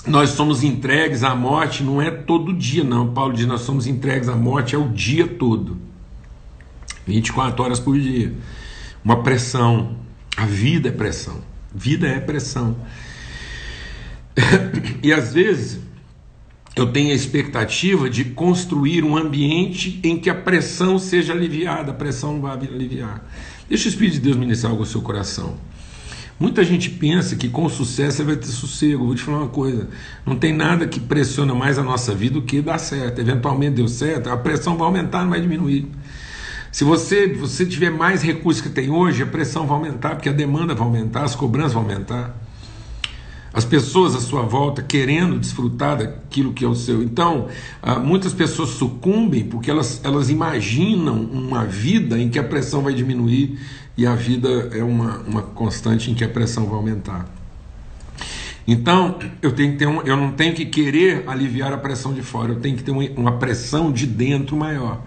Nós 0.08 0.32
somos 0.32 0.64
entregues 0.64 1.24
à 1.24 1.36
morte, 1.36 1.84
não 1.84 2.02
é 2.02 2.10
todo 2.10 2.54
dia, 2.54 2.84
não. 2.84 3.14
Paulo 3.14 3.34
diz: 3.34 3.46
Nós 3.46 3.62
somos 3.62 3.86
entregues 3.86 4.28
à 4.28 4.36
morte, 4.36 4.74
é 4.74 4.78
o 4.78 4.90
dia 4.90 5.28
todo 5.28 5.90
24 7.10 7.64
horas 7.64 7.80
por 7.80 7.98
dia. 7.98 8.34
Uma 9.04 9.24
pressão, 9.24 9.98
a 10.38 10.46
vida 10.46 10.90
é 10.90 10.92
pressão. 10.92 11.42
Vida 11.74 12.08
é 12.08 12.20
pressão. 12.20 12.76
E 15.02 15.14
às 15.14 15.34
vezes 15.34 15.80
eu 16.76 16.92
tenho 16.92 17.12
a 17.12 17.16
expectativa 17.16 18.10
de 18.10 18.26
construir 18.26 19.04
um 19.04 19.18
ambiente 19.18 20.00
em 20.04 20.18
que 20.18 20.30
a 20.30 20.36
pressão 20.36 21.00
seja 21.00 21.34
aliviada, 21.34 21.92
a 21.92 21.94
pressão 21.94 22.34
não 22.34 22.42
vai 22.42 22.54
aliviar. 22.54 23.24
Deixa 23.68 23.86
o 23.86 23.90
Espírito 23.90 24.16
de 24.16 24.20
Deus 24.22 24.38
ministrar 24.38 24.72
algo 24.72 24.84
ao 24.84 24.88
seu 24.88 25.02
coração. 25.02 25.58
Muita 26.40 26.64
gente 26.64 26.90
pensa 26.90 27.36
que 27.36 27.50
com 27.50 27.68
sucesso 27.68 28.18
você 28.18 28.24
vai 28.24 28.36
ter 28.38 28.48
sossego. 28.48 29.06
Vou 29.06 29.16
te 29.16 29.22
falar 29.22 29.40
uma 29.40 29.50
coisa: 29.50 29.90
não 30.26 30.38
tem 30.38 30.54
nada 30.54 30.88
que 30.88 31.00
pressiona 31.00 31.54
mais 31.54 31.78
a 31.78 31.84
nossa 31.84 32.16
vida 32.16 32.36
do 32.36 32.42
que 32.42 32.62
dar 32.62 32.78
certo. 32.78 33.20
Eventualmente 33.20 33.76
deu 33.76 33.88
certo, 33.90 34.30
a 34.30 34.38
pressão 34.38 34.78
vai 34.78 34.88
aumentar, 34.88 35.24
não 35.24 35.32
vai 35.32 35.42
diminuir. 35.42 35.88
Se 36.72 36.84
você, 36.84 37.28
você 37.28 37.66
tiver 37.66 37.90
mais 37.90 38.22
recursos 38.22 38.62
que 38.62 38.70
tem 38.70 38.90
hoje, 38.90 39.24
a 39.24 39.26
pressão 39.26 39.66
vai 39.66 39.78
aumentar, 39.78 40.16
porque 40.16 40.30
a 40.30 40.34
demanda 40.34 40.76
vai 40.76 40.86
aumentar, 40.86 41.24
as 41.24 41.36
cobranças 41.36 41.74
vão 41.74 41.84
aumentar. 41.84 42.36
As 43.52 43.66
pessoas 43.66 44.16
à 44.16 44.20
sua 44.20 44.44
volta 44.44 44.84
querendo 44.84 45.40
desfrutar 45.40 45.98
daquilo 45.98 46.54
que 46.54 46.64
é 46.64 46.68
o 46.68 46.76
seu. 46.76 47.02
Então, 47.02 47.48
ah, 47.82 47.98
muitas 47.98 48.32
pessoas 48.32 48.70
sucumbem 48.70 49.44
porque 49.44 49.72
elas, 49.72 50.00
elas 50.04 50.30
imaginam 50.30 51.20
uma 51.20 51.66
vida 51.66 52.20
em 52.20 52.30
que 52.30 52.38
a 52.38 52.44
pressão 52.44 52.84
vai 52.84 52.94
diminuir 52.94 53.60
e 53.98 54.06
a 54.06 54.14
vida 54.14 54.70
é 54.72 54.84
uma, 54.84 55.18
uma 55.20 55.42
constante 55.42 56.12
em 56.12 56.14
que 56.14 56.24
a 56.24 56.30
pressão 56.30 56.68
vai 56.68 56.76
aumentar. 56.76 57.28
Então, 58.68 59.18
eu, 59.42 59.52
tenho 59.52 59.72
que 59.72 59.80
ter 59.80 59.88
um, 59.88 60.02
eu 60.04 60.16
não 60.16 60.32
tenho 60.32 60.54
que 60.54 60.68
querer 60.68 61.24
aliviar 61.28 61.74
a 61.74 61.78
pressão 61.78 62.14
de 62.14 62.22
fora, 62.22 62.52
eu 62.52 62.60
tenho 62.60 62.78
que 62.78 62.84
ter 62.84 62.92
uma, 62.92 63.04
uma 63.18 63.32
pressão 63.40 63.92
de 63.92 64.06
dentro 64.06 64.56
maior. 64.56 65.02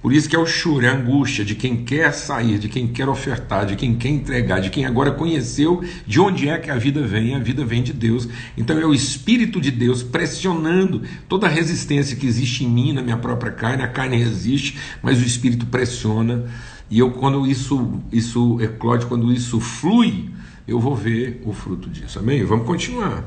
Por 0.00 0.12
isso 0.12 0.28
que 0.28 0.36
é 0.36 0.38
o 0.38 0.46
choro, 0.46 0.86
é 0.86 0.88
a 0.88 0.94
angústia 0.94 1.44
de 1.44 1.54
quem 1.54 1.84
quer 1.84 2.12
sair, 2.12 2.58
de 2.58 2.68
quem 2.68 2.86
quer 2.86 3.08
ofertar, 3.08 3.66
de 3.66 3.74
quem 3.74 3.96
quer 3.96 4.08
entregar, 4.08 4.60
de 4.60 4.70
quem 4.70 4.84
agora 4.84 5.10
conheceu 5.10 5.82
de 6.06 6.20
onde 6.20 6.48
é 6.48 6.58
que 6.58 6.70
a 6.70 6.76
vida 6.76 7.02
vem, 7.02 7.34
a 7.34 7.38
vida 7.38 7.64
vem 7.64 7.82
de 7.82 7.92
Deus. 7.92 8.28
Então 8.56 8.78
é 8.78 8.86
o 8.86 8.94
Espírito 8.94 9.60
de 9.60 9.70
Deus 9.70 10.02
pressionando 10.02 11.02
toda 11.28 11.46
a 11.46 11.50
resistência 11.50 12.16
que 12.16 12.26
existe 12.26 12.64
em 12.64 12.68
mim, 12.68 12.92
na 12.92 13.02
minha 13.02 13.16
própria 13.16 13.50
carne, 13.50 13.82
a 13.82 13.88
carne 13.88 14.16
resiste, 14.16 14.78
mas 15.02 15.20
o 15.20 15.24
Espírito 15.24 15.66
pressiona. 15.66 16.46
E 16.90 16.98
eu, 17.00 17.10
quando 17.10 17.46
isso, 17.46 18.00
isso 18.12 18.58
eclode, 18.60 19.06
quando 19.06 19.32
isso 19.32 19.60
flui, 19.60 20.30
eu 20.66 20.78
vou 20.78 20.94
ver 20.94 21.42
o 21.44 21.52
fruto 21.52 21.88
disso. 21.88 22.18
Amém? 22.18 22.44
Vamos 22.44 22.66
continuar. 22.66 23.24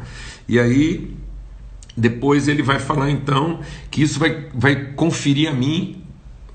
E 0.47 0.57
aí, 0.57 1.13
depois 1.95 2.47
ele 2.47 2.63
vai 2.63 2.79
falar 2.79 3.11
então 3.11 3.59
que 3.89 4.01
isso 4.01 4.19
vai, 4.19 4.47
vai 4.53 4.93
conferir 4.93 5.49
a 5.49 5.53
mim 5.53 6.00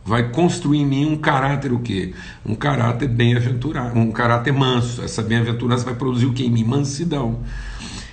vai 0.06 0.28
construir 0.30 0.78
em 0.78 0.86
mim 0.86 1.04
um 1.04 1.16
caráter 1.16 1.72
o 1.72 1.80
quê? 1.80 2.14
Um 2.44 2.54
caráter 2.54 3.08
bem-aventurado, 3.08 3.98
um 3.98 4.12
caráter 4.12 4.52
manso. 4.52 5.02
Essa 5.02 5.20
bem-aventurança 5.20 5.84
vai 5.84 5.94
produzir 5.94 6.26
o 6.26 6.32
quê 6.32 6.44
em 6.44 6.50
mim? 6.50 6.62
Mansidão. 6.62 7.40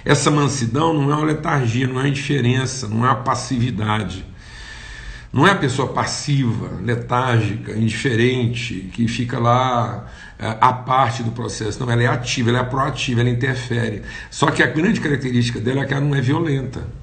Essa 0.04 0.32
mansidão 0.32 0.92
não 0.92 1.12
é 1.12 1.16
uma 1.16 1.26
letargia, 1.26 1.88
não 1.88 2.02
é 2.02 2.08
indiferença, 2.08 2.88
não 2.88 3.06
é 3.06 3.10
uma 3.10 3.18
passividade. 3.18 4.26
Não 5.32 5.48
é 5.48 5.52
a 5.52 5.56
pessoa 5.56 5.88
passiva, 5.88 6.80
letárgica, 6.82 7.74
indiferente, 7.74 8.90
que 8.92 9.08
fica 9.08 9.38
lá 9.40 10.08
é, 10.40 10.58
à 10.60 10.74
parte 10.74 11.22
do 11.22 11.32
processo. 11.32 11.80
Não, 11.80 11.92
ela 11.92 12.02
é 12.02 12.08
ativa, 12.08 12.50
ela 12.50 12.60
é 12.60 12.64
proativa, 12.64 13.22
ela 13.22 13.30
interfere. 13.30 14.02
Só 14.32 14.50
que 14.50 14.64
a 14.64 14.68
grande 14.68 15.00
característica 15.00 15.60
dela 15.60 15.84
é 15.84 15.86
que 15.86 15.94
ela 15.94 16.04
não 16.04 16.16
é 16.16 16.22
violenta 16.22 17.03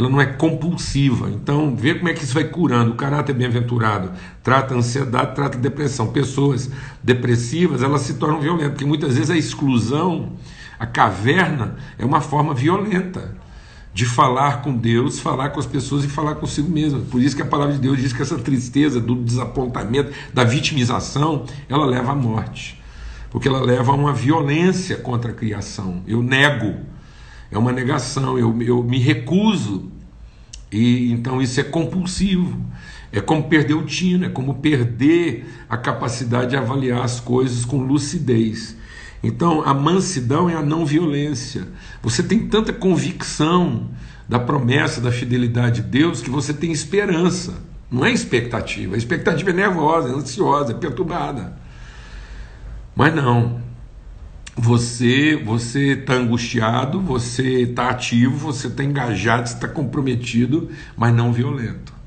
ela 0.00 0.08
não 0.08 0.18
é 0.18 0.24
compulsiva. 0.24 1.28
Então, 1.28 1.76
vê 1.76 1.94
como 1.94 2.08
é 2.08 2.14
que 2.14 2.24
isso 2.24 2.32
vai 2.32 2.44
curando. 2.44 2.92
O 2.92 2.94
caráter 2.94 3.34
bem-aventurado 3.34 4.10
trata 4.42 4.74
ansiedade, 4.74 5.34
trata 5.34 5.58
depressão. 5.58 6.10
Pessoas 6.10 6.70
depressivas, 7.02 7.82
elas 7.82 8.00
se 8.00 8.14
tornam 8.14 8.40
violentas, 8.40 8.70
porque 8.70 8.86
muitas 8.86 9.14
vezes 9.14 9.30
a 9.30 9.36
exclusão, 9.36 10.32
a 10.78 10.86
caverna, 10.86 11.76
é 11.98 12.04
uma 12.04 12.22
forma 12.22 12.54
violenta 12.54 13.36
de 13.92 14.06
falar 14.06 14.62
com 14.62 14.74
Deus, 14.74 15.18
falar 15.18 15.50
com 15.50 15.60
as 15.60 15.66
pessoas 15.66 16.02
e 16.02 16.08
falar 16.08 16.36
consigo 16.36 16.70
mesmo. 16.70 17.02
Por 17.02 17.20
isso 17.20 17.36
que 17.36 17.42
a 17.42 17.46
palavra 17.46 17.74
de 17.74 17.80
Deus 17.80 17.98
diz 17.98 18.12
que 18.12 18.22
essa 18.22 18.38
tristeza 18.38 19.00
do 19.00 19.14
desapontamento, 19.16 20.12
da 20.32 20.44
vitimização, 20.44 21.44
ela 21.68 21.84
leva 21.84 22.12
à 22.12 22.14
morte. 22.14 22.80
porque 23.30 23.48
ela 23.48 23.60
leva 23.60 23.92
a 23.92 23.94
uma 23.94 24.12
violência 24.12 24.96
contra 24.96 25.30
a 25.30 25.34
criação. 25.34 26.02
Eu 26.06 26.22
nego, 26.22 26.74
é 27.50 27.58
uma 27.58 27.72
negação, 27.72 28.38
eu, 28.38 28.62
eu 28.62 28.82
me 28.82 28.98
recuso, 28.98 29.90
e 30.70 31.10
então 31.12 31.42
isso 31.42 31.60
é 31.60 31.64
compulsivo. 31.64 32.58
É 33.12 33.20
como 33.20 33.48
perder 33.48 33.74
o 33.74 33.84
tino, 33.84 34.24
é 34.24 34.28
como 34.28 34.54
perder 34.54 35.44
a 35.68 35.76
capacidade 35.76 36.50
de 36.50 36.56
avaliar 36.56 37.02
as 37.02 37.18
coisas 37.18 37.64
com 37.64 37.78
lucidez. 37.78 38.76
Então, 39.22 39.62
a 39.66 39.74
mansidão 39.74 40.48
é 40.48 40.54
a 40.54 40.62
não 40.62 40.86
violência. 40.86 41.66
Você 42.02 42.22
tem 42.22 42.46
tanta 42.46 42.72
convicção 42.72 43.90
da 44.28 44.38
promessa, 44.38 45.00
da 45.00 45.10
fidelidade 45.10 45.82
de 45.82 45.88
Deus, 45.88 46.22
que 46.22 46.30
você 46.30 46.54
tem 46.54 46.70
esperança. 46.70 47.54
Não 47.90 48.04
é 48.04 48.12
expectativa. 48.12 48.94
A 48.94 48.98
expectativa 48.98 49.50
é 49.50 49.52
nervosa, 49.52 50.08
é 50.08 50.12
ansiosa, 50.12 50.72
é 50.72 50.76
perturbada. 50.76 51.58
Mas 52.94 53.12
não. 53.12 53.60
Você 54.56 55.36
você 55.36 55.92
está 55.92 56.14
angustiado, 56.14 57.00
você 57.00 57.62
está 57.62 57.90
ativo, 57.90 58.52
você 58.52 58.66
está 58.66 58.84
engajado, 58.84 59.46
está 59.46 59.68
comprometido, 59.68 60.70
mas 60.96 61.14
não 61.14 61.32
violento. 61.32 61.99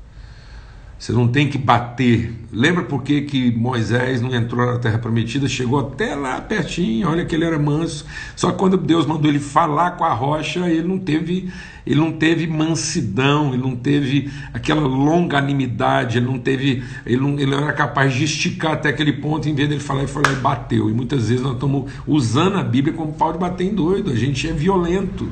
Você 1.04 1.12
não 1.12 1.28
tem 1.28 1.50
que 1.50 1.58
bater. 1.58 2.32
Lembra 2.50 2.82
por 2.82 3.02
que, 3.02 3.20
que 3.20 3.54
Moisés 3.54 4.22
não 4.22 4.34
entrou 4.34 4.64
na 4.64 4.78
terra 4.78 4.96
prometida? 4.96 5.46
Chegou 5.46 5.78
até 5.78 6.14
lá 6.14 6.40
pertinho, 6.40 7.10
olha 7.10 7.26
que 7.26 7.34
ele 7.34 7.44
era 7.44 7.58
manso. 7.58 8.06
Só 8.34 8.50
que 8.50 8.56
quando 8.56 8.78
Deus 8.78 9.04
mandou 9.04 9.30
ele 9.30 9.38
falar 9.38 9.98
com 9.98 10.04
a 10.04 10.14
rocha, 10.14 10.60
ele 10.60 10.88
não 10.88 10.98
teve, 10.98 11.52
ele 11.86 12.00
não 12.00 12.10
teve 12.12 12.46
mansidão, 12.46 13.52
ele 13.52 13.62
não 13.62 13.76
teve 13.76 14.32
aquela 14.54 14.80
longanimidade, 14.80 16.16
ele 16.16 16.24
não 16.24 16.38
teve, 16.38 16.82
ele 17.04 17.20
não, 17.20 17.38
ele 17.38 17.50
não 17.50 17.58
era 17.58 17.74
capaz 17.74 18.14
de 18.14 18.24
esticar 18.24 18.72
até 18.72 18.88
aquele 18.88 19.12
ponto, 19.12 19.46
em 19.46 19.54
vez 19.54 19.68
dele 19.68 19.82
falar, 19.82 20.04
ele 20.04 20.08
falou 20.08 20.32
e 20.32 20.36
bateu. 20.36 20.88
E 20.88 20.94
muitas 20.94 21.28
vezes 21.28 21.44
nós 21.44 21.52
estamos 21.52 21.92
usando 22.06 22.56
a 22.56 22.62
Bíblia 22.62 22.94
como 22.94 23.12
pau 23.12 23.30
de 23.30 23.38
bater 23.38 23.66
em 23.66 23.74
doido. 23.74 24.10
A 24.10 24.16
gente 24.16 24.48
é 24.48 24.54
violento 24.54 25.28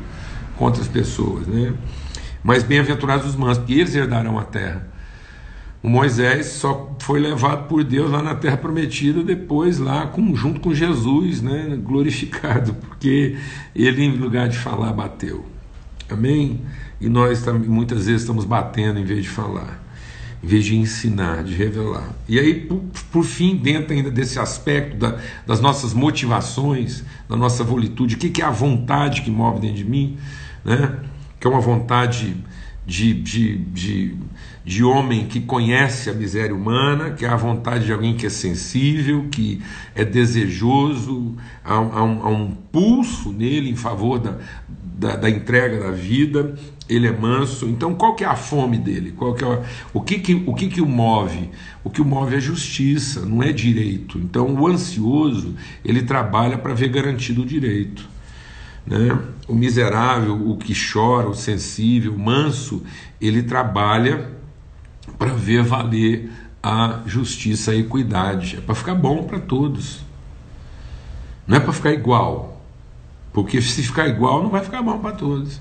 contra 0.55 0.83
as 0.83 0.89
pessoas, 0.89 1.47
né? 1.47 1.73
Mas 2.45 2.63
bem-aventurados 2.63 3.27
os 3.27 3.37
mansos, 3.37 3.57
porque 3.57 3.73
eles 3.73 3.95
herdarão 3.95 4.39
a 4.39 4.45
terra. 4.45 4.93
O 5.83 5.89
Moisés 5.89 6.47
só 6.47 6.95
foi 7.01 7.19
levado 7.19 7.67
por 7.67 7.83
Deus 7.83 8.09
lá 8.09 8.23
na 8.23 8.37
Terra 8.37 8.57
Prometida 8.57 9.25
depois 9.25 9.79
lá 9.79 10.07
com, 10.07 10.35
junto 10.37 10.61
com 10.61 10.73
Jesus, 10.73 11.43
né, 11.43 11.77
glorificado, 11.83 12.73
porque 12.75 13.37
ele 13.75 14.05
em 14.05 14.13
lugar 14.13 14.49
de 14.49 14.57
falar 14.57 14.93
bateu. 14.93 15.45
Amém? 16.09 16.61
E 17.01 17.09
nós 17.09 17.45
muitas 17.67 18.07
vezes 18.07 18.23
estamos 18.23 18.45
batendo 18.45 19.01
em 19.01 19.05
vez 19.05 19.25
de 19.25 19.29
falar, 19.29 19.83
em 20.41 20.47
vez 20.47 20.65
de 20.65 20.77
ensinar, 20.77 21.43
de 21.43 21.53
revelar. 21.53 22.11
E 22.29 22.39
aí, 22.39 22.55
por, 22.55 22.81
por 23.11 23.25
fim, 23.25 23.57
dentro 23.57 23.93
ainda 23.93 24.11
desse 24.11 24.39
aspecto 24.39 24.97
da, 24.97 25.19
das 25.45 25.61
nossas 25.61 25.93
motivações, 25.93 27.03
da 27.29 27.37
nossa 27.37 27.65
volitude, 27.65 28.15
o 28.15 28.19
que, 28.19 28.29
que 28.29 28.41
é 28.41 28.45
a 28.45 28.51
vontade 28.51 29.23
que 29.23 29.33
move 29.33 29.59
dentro 29.59 29.79
de 29.79 29.85
mim, 29.85 30.17
né? 30.65 31.01
que 31.41 31.47
é 31.47 31.51
uma 31.51 31.61
vontade 31.61 32.37
de, 32.87 33.15
de, 33.15 33.59
de, 33.59 34.17
de 34.65 34.85
homem 34.85 35.27
que 35.27 35.41
conhece 35.41 36.09
a 36.09 36.13
miséria 36.13 36.55
humana, 36.55 37.11
que 37.11 37.25
é 37.25 37.29
a 37.29 37.37
vontade 37.37 37.87
de 37.87 37.93
alguém 37.93 38.17
que 38.17 38.27
é 38.27 38.31
sensível, 38.31 39.27
que 39.31 39.61
é 39.95 40.05
desejoso, 40.05 41.37
há, 41.65 41.75
há, 41.75 42.05
um, 42.05 42.23
há 42.23 42.29
um, 42.29 42.51
pulso 42.71 43.33
nele 43.33 43.71
em 43.71 43.77
favor 43.77 44.21
da, 44.21 44.39
da, 44.69 45.17
da, 45.17 45.31
entrega 45.31 45.81
da 45.81 45.91
vida, 45.91 46.55
ele 46.89 47.09
é 47.09 47.13
manso. 47.13 47.67
Então, 47.67 47.95
qual 47.95 48.15
que 48.15 48.23
é 48.23 48.27
a 48.27 48.37
fome 48.37 48.79
dele? 48.79 49.13
Qual 49.13 49.35
que 49.35 49.45
é 49.45 49.63
o 49.93 50.01
que, 50.01 50.21
que, 50.21 50.35
o 50.47 50.55
que, 50.55 50.69
que 50.69 50.81
o 50.81 50.87
move? 50.87 51.51
O 51.83 51.91
que 51.91 52.01
o 52.01 52.05
move 52.05 52.37
é 52.37 52.41
justiça, 52.41 53.27
não 53.27 53.43
é 53.43 53.53
direito. 53.53 54.17
Então, 54.19 54.55
o 54.55 54.67
ansioso, 54.69 55.57
ele 55.85 56.03
trabalha 56.03 56.57
para 56.57 56.73
ver 56.73 56.89
garantido 56.89 57.43
o 57.43 57.47
direito. 57.47 58.09
Né? 58.87 59.19
O 59.49 59.55
miserável, 59.55 60.35
o 60.51 60.57
que 60.57 60.73
chora, 60.73 61.29
o 61.29 61.35
sensível, 61.35 62.15
o 62.15 62.19
manso, 62.19 62.83
ele 63.21 63.43
trabalha 63.43 64.41
para 65.19 65.33
ver 65.33 65.63
valer 65.63 66.31
a 66.63 67.01
justiça 67.07 67.73
e 67.73 67.79
a 67.79 67.81
equidade. 67.81 68.57
É 68.57 68.61
para 68.61 68.75
ficar 68.75 68.95
bom 68.95 69.25
para 69.25 69.41
todos. 69.41 70.01
Não 71.47 71.57
é 71.57 71.61
para 71.61 71.73
ficar 71.73 71.93
igual. 71.93 72.63
Porque 73.33 73.61
se 73.61 73.83
ficar 73.83 74.09
igual, 74.09 74.43
não 74.43 74.51
vai 74.51 74.63
ficar 74.63 74.83
bom 74.83 74.99
para 74.99 75.13
todos. 75.13 75.61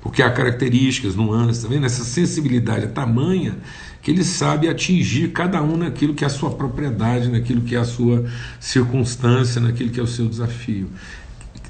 Porque 0.00 0.22
há 0.22 0.30
características, 0.30 1.16
nuances, 1.16 1.62
tá 1.62 1.68
vendo? 1.68 1.86
Essa 1.86 2.04
sensibilidade 2.04 2.84
é 2.84 2.88
tamanha 2.88 3.56
que 4.00 4.12
ele 4.12 4.22
sabe 4.22 4.68
atingir 4.68 5.32
cada 5.32 5.60
um 5.60 5.76
naquilo 5.76 6.14
que 6.14 6.22
é 6.22 6.26
a 6.26 6.30
sua 6.30 6.50
propriedade, 6.50 7.28
naquilo 7.28 7.62
que 7.62 7.74
é 7.74 7.78
a 7.78 7.84
sua 7.84 8.24
circunstância, 8.60 9.60
naquilo 9.60 9.90
que 9.90 9.98
é 9.98 10.02
o 10.02 10.06
seu 10.06 10.28
desafio 10.28 10.88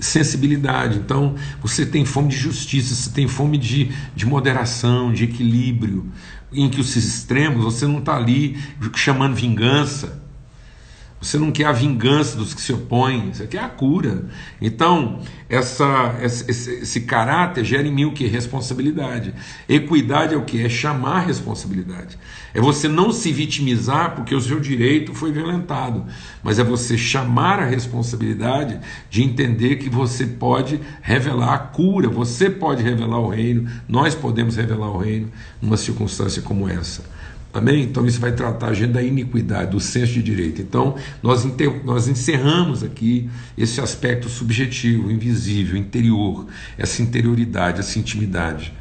sensibilidade. 0.01 0.99
Então, 0.99 1.35
você 1.61 1.85
tem 1.85 2.05
fome 2.05 2.29
de 2.29 2.37
justiça, 2.37 2.95
você 2.95 3.11
tem 3.11 3.27
fome 3.27 3.59
de, 3.59 3.91
de 4.15 4.27
moderação, 4.27 5.13
de 5.13 5.25
equilíbrio, 5.25 6.07
em 6.53 6.69
que 6.69 6.81
os 6.81 6.97
extremos, 6.97 7.63
você 7.63 7.87
não 7.87 7.99
está 7.99 8.17
ali 8.17 8.57
chamando 8.95 9.35
vingança. 9.35 10.18
Você 11.21 11.37
não 11.37 11.51
quer 11.51 11.67
a 11.67 11.73
vingança 11.73 12.37
dos 12.37 12.55
que 12.55 12.61
se 12.61 12.73
opõem, 12.73 13.33
você 13.33 13.45
quer 13.47 13.59
a 13.59 13.69
cura. 13.69 14.27
Então, 14.61 15.21
essa, 15.49 16.17
esse, 16.23 16.49
esse, 16.49 17.01
caráter 17.01 17.65
gera 17.65 17.89
em 17.89 17.93
mim 17.93 18.05
o 18.05 18.13
que? 18.13 18.25
Responsabilidade. 18.27 19.35
Equidade 19.69 20.35
é 20.35 20.37
o 20.37 20.45
que? 20.45 20.65
É 20.65 20.69
chamar 20.69 21.27
responsabilidade. 21.27 22.17
É 22.55 22.61
você 22.61 22.87
não 22.87 23.11
se 23.11 23.33
vitimizar 23.33 24.15
porque 24.15 24.33
o 24.33 24.41
seu 24.41 24.61
direito 24.61 25.13
foi 25.13 25.33
violentado, 25.33 26.07
mas 26.43 26.61
é 26.61 26.65
você 26.65 26.97
chamar 26.97 27.59
a 27.59 27.67
responsabilidade 27.67 28.79
de 29.11 29.23
entender 29.25 29.77
que 29.77 29.91
você 29.91 30.25
pode 30.25 30.81
revelar 31.03 31.53
a 31.53 31.59
cura, 31.59 32.09
você 32.09 32.49
pode 32.49 32.83
revelar 32.83 33.19
o 33.19 33.29
reino, 33.29 33.69
nós 33.89 34.15
podemos 34.15 34.55
revelar 34.55 34.91
o 34.91 34.99
reino 34.99 35.33
numa 35.61 35.77
circunstância 35.77 36.43
como 36.43 36.69
essa. 36.69 37.18
Amém? 37.53 37.83
Então 37.83 38.07
isso 38.07 38.21
vai 38.21 38.33
tratar 38.33 38.69
a 38.69 38.75
gente 38.75 38.93
da 38.93 39.03
iniquidade, 39.03 39.71
do 39.71 39.81
senso 39.81 40.13
de 40.13 40.23
direito. 40.23 40.61
Então 40.61 40.97
nós, 41.23 41.47
nós 41.85 42.07
encerramos 42.07 42.85
aqui 42.85 43.29
esse 43.57 43.81
aspecto 43.81 44.29
subjetivo, 44.29 45.11
invisível, 45.11 45.77
interior, 45.77 46.47
essa 46.77 47.03
interioridade, 47.03 47.81
essa 47.81 47.99
intimidade. 47.99 48.73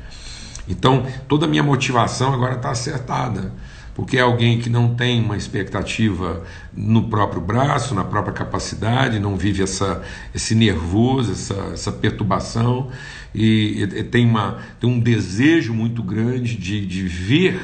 Então 0.67 1.05
toda 1.27 1.45
a 1.45 1.49
minha 1.49 1.63
motivação 1.63 2.33
agora 2.33 2.55
está 2.55 2.71
acertada, 2.71 3.53
porque 3.95 4.17
é 4.17 4.21
alguém 4.21 4.59
que 4.59 4.69
não 4.69 4.93
tem 4.93 5.23
uma 5.23 5.37
expectativa 5.37 6.43
no 6.75 7.09
próprio 7.09 7.41
braço, 7.41 7.95
na 7.95 8.03
própria 8.03 8.33
capacidade, 8.33 9.17
não 9.17 9.37
vive 9.37 9.63
essa, 9.63 10.03
esse 10.35 10.53
nervoso, 10.53 11.31
essa, 11.31 11.71
essa 11.73 11.91
perturbação, 11.91 12.89
e, 13.33 13.81
e 13.81 14.03
tem, 14.03 14.25
uma, 14.25 14.59
tem 14.79 14.89
um 14.89 14.99
desejo 14.99 15.73
muito 15.73 16.03
grande 16.03 16.55
de, 16.57 16.85
de 16.85 17.07
ver 17.07 17.59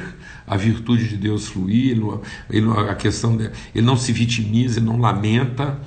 a 0.46 0.56
virtude 0.56 1.08
de 1.08 1.16
Deus 1.16 1.48
fluir, 1.48 1.92
ele, 1.92 2.02
ele, 2.50 2.70
a 2.88 2.94
questão 2.94 3.36
de, 3.36 3.50
ele 3.74 3.84
não 3.84 3.96
se 3.96 4.12
vitimiza, 4.12 4.78
ele 4.78 4.86
não 4.86 4.98
lamenta, 4.98 5.78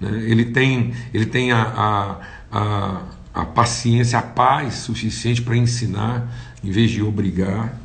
né? 0.00 0.24
ele 0.26 0.46
tem, 0.46 0.92
ele 1.12 1.26
tem 1.26 1.52
a, 1.52 1.62
a, 1.62 2.20
a, 2.52 3.02
a 3.34 3.44
paciência, 3.44 4.18
a 4.18 4.22
paz 4.22 4.74
suficiente 4.74 5.42
para 5.42 5.56
ensinar 5.56 6.32
em 6.62 6.70
vez 6.70 6.90
de 6.90 7.02
obrigar, 7.02 7.80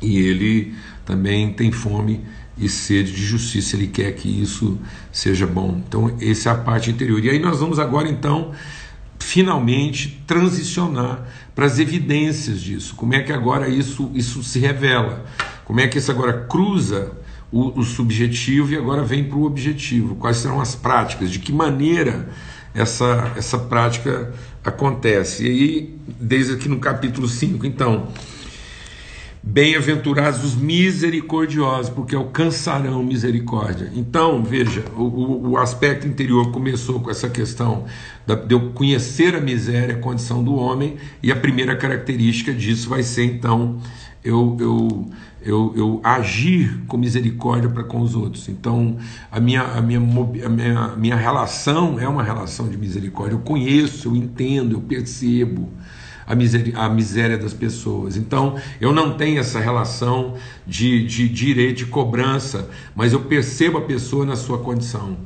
e 0.00 0.18
ele 0.18 0.74
também 1.04 1.52
tem 1.52 1.72
fome 1.72 2.24
e 2.56 2.68
sede 2.68 3.12
de 3.12 3.24
justiça, 3.24 3.76
ele 3.76 3.86
quer 3.86 4.12
que 4.12 4.42
isso 4.42 4.78
seja 5.12 5.46
bom. 5.46 5.80
Então, 5.86 6.16
essa 6.20 6.50
é 6.50 6.52
a 6.52 6.56
parte 6.56 6.90
interior. 6.90 7.24
E 7.24 7.30
aí 7.30 7.38
nós 7.38 7.60
vamos 7.60 7.78
agora 7.78 8.08
então 8.08 8.52
finalmente 9.18 10.22
transicionar 10.26 11.26
para 11.54 11.66
as 11.66 11.78
evidências 11.78 12.60
disso. 12.60 12.94
Como 12.94 13.14
é 13.14 13.20
que 13.20 13.32
agora 13.32 13.68
isso, 13.68 14.10
isso 14.14 14.42
se 14.42 14.58
revela? 14.58 15.24
Como 15.64 15.80
é 15.80 15.88
que 15.88 15.98
isso 15.98 16.10
agora 16.10 16.46
cruza 16.48 17.12
o, 17.50 17.78
o 17.80 17.82
subjetivo 17.82 18.72
e 18.72 18.76
agora 18.76 19.02
vem 19.02 19.24
para 19.24 19.36
o 19.36 19.44
objetivo? 19.44 20.14
Quais 20.14 20.38
serão 20.38 20.60
as 20.60 20.74
práticas? 20.74 21.30
De 21.30 21.38
que 21.38 21.52
maneira 21.52 22.28
essa, 22.74 23.32
essa 23.36 23.58
prática 23.58 24.32
acontece? 24.64 25.44
E 25.44 25.48
aí, 25.48 25.98
desde 26.20 26.54
aqui 26.54 26.68
no 26.68 26.78
capítulo 26.78 27.28
5, 27.28 27.66
então. 27.66 28.08
Bem-aventurados 29.42 30.42
os 30.44 30.56
misericordiosos, 30.56 31.90
porque 31.90 32.14
alcançarão 32.14 33.02
misericórdia. 33.02 33.90
Então, 33.94 34.42
veja, 34.42 34.84
o, 34.96 35.50
o, 35.50 35.56
aspecto 35.56 36.06
interior 36.08 36.50
começou 36.50 37.00
com 37.00 37.10
essa 37.10 37.28
questão 37.28 37.84
de 38.26 38.54
eu 38.54 38.72
conhecer 38.72 39.36
a 39.36 39.40
miséria, 39.40 39.94
a 39.94 39.98
condição 39.98 40.42
do 40.42 40.54
homem, 40.56 40.96
e 41.22 41.30
a 41.30 41.36
primeira 41.36 41.76
característica 41.76 42.52
disso 42.52 42.88
vai 42.88 43.02
ser, 43.02 43.24
então, 43.24 43.80
eu, 44.24 44.56
eu, 44.60 45.10
eu, 45.40 45.72
eu 45.76 46.00
agir 46.02 46.82
com 46.86 46.96
misericórdia 46.96 47.70
para 47.70 47.84
com 47.84 48.00
os 48.00 48.14
outros. 48.14 48.48
Então, 48.48 48.98
a 49.30 49.40
minha, 49.40 49.62
a, 49.62 49.80
minha, 49.80 50.00
a 50.00 50.48
minha, 50.48 50.88
minha 50.96 51.16
relação 51.16 51.98
é 51.98 52.08
uma 52.08 52.22
relação 52.22 52.68
de 52.68 52.76
misericórdia. 52.76 53.34
Eu 53.34 53.40
conheço, 53.40 54.08
eu 54.08 54.16
entendo, 54.16 54.74
eu 54.74 54.80
percebo 54.80 55.68
a 56.28 56.34
miséria, 56.34 56.78
a 56.78 56.88
miséria 56.90 57.38
das 57.38 57.54
pessoas. 57.54 58.16
Então, 58.18 58.56
eu 58.78 58.92
não 58.92 59.16
tenho 59.16 59.40
essa 59.40 59.58
relação 59.58 60.34
de, 60.66 61.06
de 61.06 61.26
direito 61.26 61.78
de 61.78 61.86
cobrança, 61.86 62.68
mas 62.94 63.14
eu 63.14 63.20
percebo 63.20 63.78
a 63.78 63.80
pessoa 63.80 64.26
na 64.26 64.36
sua 64.36 64.58
condição. 64.58 65.16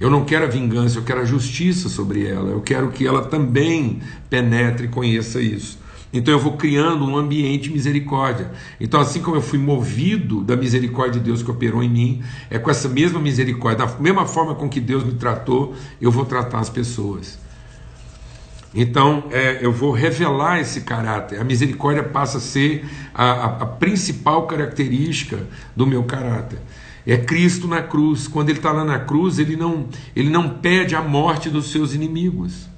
Eu 0.00 0.10
não 0.10 0.24
quero 0.24 0.46
a 0.46 0.48
vingança, 0.48 0.98
eu 0.98 1.04
quero 1.04 1.20
a 1.20 1.24
justiça 1.26 1.90
sobre 1.90 2.26
ela. 2.26 2.48
Eu 2.50 2.62
quero 2.62 2.90
que 2.90 3.06
ela 3.06 3.22
também 3.22 4.00
penetre 4.30 4.86
e 4.86 4.88
conheça 4.88 5.40
isso. 5.40 5.78
Então 6.10 6.32
eu 6.32 6.40
vou 6.40 6.56
criando 6.56 7.04
um 7.04 7.16
ambiente 7.16 7.64
de 7.64 7.70
misericórdia. 7.70 8.50
Então, 8.80 9.00
assim 9.00 9.20
como 9.20 9.36
eu 9.36 9.42
fui 9.42 9.58
movido 9.58 10.42
da 10.42 10.56
misericórdia 10.56 11.20
de 11.20 11.26
Deus 11.26 11.42
que 11.42 11.50
operou 11.50 11.82
em 11.82 11.88
mim, 11.88 12.22
é 12.50 12.58
com 12.58 12.70
essa 12.70 12.88
mesma 12.88 13.20
misericórdia, 13.20 13.86
da 13.86 13.98
mesma 13.98 14.26
forma 14.26 14.54
com 14.54 14.68
que 14.68 14.80
Deus 14.80 15.04
me 15.04 15.12
tratou, 15.12 15.74
eu 16.00 16.10
vou 16.10 16.24
tratar 16.24 16.58
as 16.58 16.68
pessoas. 16.68 17.41
Então, 18.74 19.24
é, 19.30 19.58
eu 19.60 19.70
vou 19.70 19.92
revelar 19.92 20.60
esse 20.60 20.80
caráter. 20.80 21.38
A 21.40 21.44
misericórdia 21.44 22.02
passa 22.02 22.38
a 22.38 22.40
ser 22.40 22.88
a, 23.14 23.24
a, 23.24 23.46
a 23.62 23.66
principal 23.66 24.46
característica 24.46 25.46
do 25.76 25.86
meu 25.86 26.04
caráter. 26.04 26.58
É 27.06 27.18
Cristo 27.18 27.68
na 27.68 27.82
cruz. 27.82 28.26
Quando 28.26 28.48
ele 28.48 28.58
está 28.58 28.72
lá 28.72 28.84
na 28.84 28.98
cruz, 28.98 29.38
ele 29.38 29.56
não, 29.56 29.88
ele 30.16 30.30
não 30.30 30.48
pede 30.48 30.94
a 30.94 31.02
morte 31.02 31.50
dos 31.50 31.70
seus 31.70 31.92
inimigos. 31.94 32.70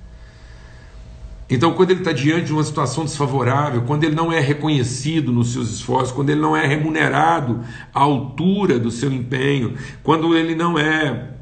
Então, 1.48 1.74
quando 1.74 1.90
ele 1.90 2.00
está 2.00 2.11
diante 2.11 2.46
de 2.46 2.52
uma 2.52 2.64
situação 2.64 3.04
desfavorável, 3.04 3.83
quando 3.83 4.02
ele 4.02 4.14
não 4.14 4.33
é 4.33 4.40
reconhecido 4.40 5.30
nos 5.30 5.52
seus 5.52 5.70
esforços, 5.70 6.11
quando 6.11 6.30
ele 6.30 6.40
não 6.40 6.57
é 6.57 6.66
remunerado 6.66 7.61
à 7.94 8.00
altura 8.00 8.78
do 8.78 8.90
seu 8.90 9.12
empenho, 9.12 9.74
quando 10.02 10.35
ele 10.35 10.54
não 10.54 10.78
é 10.78 11.34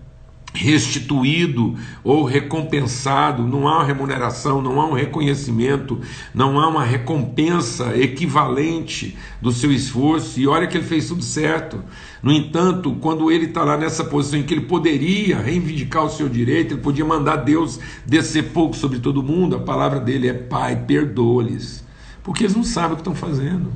restituído 0.55 1.75
ou 2.05 2.25
recompensado, 2.25 3.47
não 3.47 3.67
há 3.67 3.79
uma 3.79 3.85
remuneração, 3.85 4.61
não 4.61 4.81
há 4.81 4.87
um 4.87 4.93
reconhecimento, 4.93 6.01
não 6.35 6.61
há 6.61 6.69
uma 6.69 6.85
recompensa 6.85 7.97
equivalente 7.97 9.17
do 9.41 9.51
seu 9.51 9.73
esforço, 9.73 10.39
e 10.39 10.47
olha 10.47 10.67
que 10.67 10.77
ele 10.77 10.87
fez 10.87 11.09
tudo 11.09 11.23
certo. 11.23 11.83
No 12.23 12.33
entanto, 12.33 12.95
quando 13.01 13.33
ele 13.33 13.47
está 13.47 13.65
lá 13.65 13.77
nessa 13.77 14.05
posição 14.05 14.39
em 14.39 14.43
que 14.43 14.55
ele 14.55 14.67
poderia 14.67 15.39
reivindicar 15.39 16.05
o 16.05 16.11
seu 16.11 16.29
direito, 16.29 16.75
ele 16.75 16.81
podia 16.81 17.05
mandar 17.05 17.37
Deus 17.37 17.81
descer 18.05 18.51
pouco 18.53 18.77
sobre 18.77 18.99
todo 18.99 19.23
mundo, 19.23 19.57
a 19.57 19.61
palavra 19.61 19.99
dele 19.99 20.29
é: 20.29 20.35
Pai, 20.35 20.77
perdoa-lhes, 20.77 21.83
porque 22.23 22.45
eles 22.45 22.55
não 22.55 22.63
sabem 22.63 22.93
o 22.93 22.97
que 22.97 23.01
estão 23.01 23.15
fazendo. 23.15 23.73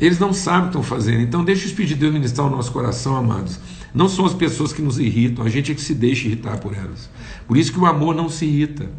Eles 0.00 0.18
não 0.18 0.32
sabem 0.32 0.60
o 0.60 0.62
que 0.64 0.68
estão 0.78 0.82
fazendo. 0.82 1.20
Então, 1.20 1.44
deixa 1.44 1.64
o 1.64 1.66
Espírito 1.66 1.94
de 1.94 2.00
Deus 2.00 2.12
ministrar 2.12 2.46
o 2.46 2.50
nosso 2.50 2.72
coração, 2.72 3.16
amados. 3.16 3.58
Não 3.94 4.08
são 4.08 4.24
as 4.24 4.34
pessoas 4.34 4.72
que 4.72 4.80
nos 4.80 4.98
irritam, 4.98 5.44
a 5.44 5.48
gente 5.48 5.70
é 5.70 5.74
que 5.74 5.80
se 5.80 5.94
deixa 5.94 6.26
irritar 6.26 6.58
por 6.58 6.74
elas. 6.74 7.10
Por 7.46 7.56
isso 7.56 7.72
que 7.72 7.78
o 7.78 7.86
amor 7.86 8.14
não 8.14 8.28
se 8.28 8.46
irrita. 8.46 8.90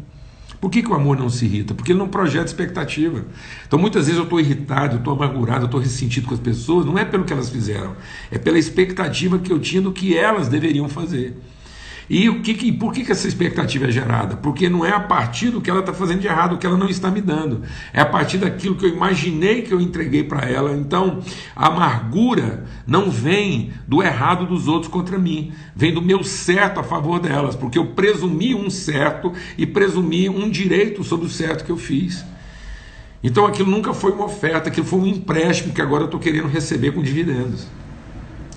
Por 0.60 0.70
que, 0.70 0.82
que 0.82 0.88
o 0.88 0.94
amor 0.94 1.18
não 1.18 1.28
se 1.28 1.44
irrita? 1.44 1.74
Porque 1.74 1.92
ele 1.92 1.98
não 1.98 2.08
projeta 2.08 2.46
expectativa. 2.46 3.24
Então 3.66 3.78
muitas 3.78 4.06
vezes 4.06 4.16
eu 4.18 4.24
estou 4.24 4.40
irritado, 4.40 4.94
eu 4.94 4.98
estou 4.98 5.12
amargurado, 5.12 5.64
eu 5.64 5.66
estou 5.66 5.80
ressentido 5.80 6.26
com 6.26 6.32
as 6.32 6.40
pessoas, 6.40 6.86
não 6.86 6.96
é 6.96 7.04
pelo 7.04 7.24
que 7.24 7.34
elas 7.34 7.50
fizeram, 7.50 7.94
é 8.30 8.38
pela 8.38 8.58
expectativa 8.58 9.38
que 9.38 9.52
eu 9.52 9.58
tinha 9.58 9.82
do 9.82 9.92
que 9.92 10.16
elas 10.16 10.48
deveriam 10.48 10.88
fazer. 10.88 11.36
E 12.08 12.28
o 12.28 12.42
que, 12.42 12.70
por 12.72 12.92
que, 12.92 13.04
que 13.04 13.12
essa 13.12 13.26
expectativa 13.26 13.86
é 13.86 13.90
gerada? 13.90 14.36
Porque 14.36 14.68
não 14.68 14.84
é 14.84 14.90
a 14.90 15.00
partir 15.00 15.50
do 15.50 15.60
que 15.60 15.70
ela 15.70 15.80
está 15.80 15.92
fazendo 15.92 16.20
de 16.20 16.26
errado, 16.26 16.54
o 16.54 16.58
que 16.58 16.66
ela 16.66 16.76
não 16.76 16.88
está 16.88 17.10
me 17.10 17.20
dando. 17.20 17.62
É 17.92 18.00
a 18.00 18.06
partir 18.06 18.38
daquilo 18.38 18.74
que 18.74 18.84
eu 18.84 18.90
imaginei 18.90 19.62
que 19.62 19.72
eu 19.72 19.80
entreguei 19.80 20.22
para 20.22 20.48
ela. 20.48 20.72
Então, 20.72 21.20
a 21.56 21.68
amargura 21.68 22.64
não 22.86 23.10
vem 23.10 23.72
do 23.88 24.02
errado 24.02 24.46
dos 24.46 24.68
outros 24.68 24.92
contra 24.92 25.18
mim, 25.18 25.52
vem 25.74 25.94
do 25.94 26.02
meu 26.02 26.22
certo 26.22 26.78
a 26.78 26.82
favor 26.82 27.18
delas, 27.18 27.56
porque 27.56 27.78
eu 27.78 27.86
presumi 27.86 28.54
um 28.54 28.68
certo 28.68 29.32
e 29.56 29.66
presumi 29.66 30.28
um 30.28 30.50
direito 30.50 31.02
sobre 31.02 31.26
o 31.26 31.30
certo 31.30 31.64
que 31.64 31.72
eu 31.72 31.78
fiz. 31.78 32.24
Então 33.22 33.46
aquilo 33.46 33.70
nunca 33.70 33.94
foi 33.94 34.12
uma 34.12 34.26
oferta, 34.26 34.68
aquilo 34.68 34.86
foi 34.86 34.98
um 34.98 35.06
empréstimo 35.06 35.72
que 35.72 35.80
agora 35.80 36.02
eu 36.02 36.06
estou 36.06 36.20
querendo 36.20 36.46
receber 36.46 36.92
com 36.92 37.02
dividendos. 37.02 37.66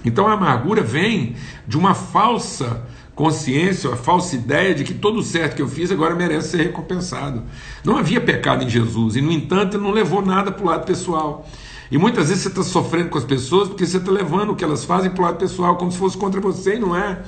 Então 0.04 0.28
a 0.28 0.34
amargura 0.34 0.82
vem 0.82 1.36
de 1.66 1.78
uma 1.78 1.94
falsa 1.94 2.86
consciência, 3.18 3.92
a 3.92 3.96
falsa 3.98 4.36
ideia 4.36 4.76
de 4.76 4.84
que 4.84 4.94
todo 4.94 5.18
o 5.18 5.24
certo 5.24 5.56
que 5.56 5.62
eu 5.62 5.68
fiz 5.68 5.92
agora 5.92 6.14
merece 6.14 6.52
ser 6.52 6.58
recompensado. 6.58 7.42
Não 7.84 7.98
havia 7.98 8.22
pecado 8.22 8.64
em 8.64 8.70
Jesus 8.70 9.16
e, 9.16 9.22
no 9.22 9.32
entanto, 9.32 9.80
não 9.80 9.90
levou 9.90 10.24
nada 10.24 10.52
para 10.52 10.64
o 10.64 10.68
lado 10.68 10.86
pessoal. 10.86 11.50
E 11.90 11.98
muitas 11.98 12.30
vezes 12.30 12.44
você 12.44 12.50
está 12.50 12.62
sofrendo 12.62 13.10
com 13.10 13.18
as 13.18 13.24
pessoas 13.24 13.70
porque 13.70 13.88
você 13.88 13.98
está 13.98 14.12
levando 14.12 14.52
o 14.52 14.56
que 14.56 14.64
elas 14.64 14.86
fazem 14.86 15.10
para 15.10 15.20
o 15.20 15.26
lado 15.26 15.38
pessoal, 15.38 15.78
como 15.78 15.92
se 15.92 15.98
fosse 15.98 16.16
contra 16.16 16.40
você 16.40 16.76
e 16.76 16.80
não 16.80 16.96
é. 16.96 17.24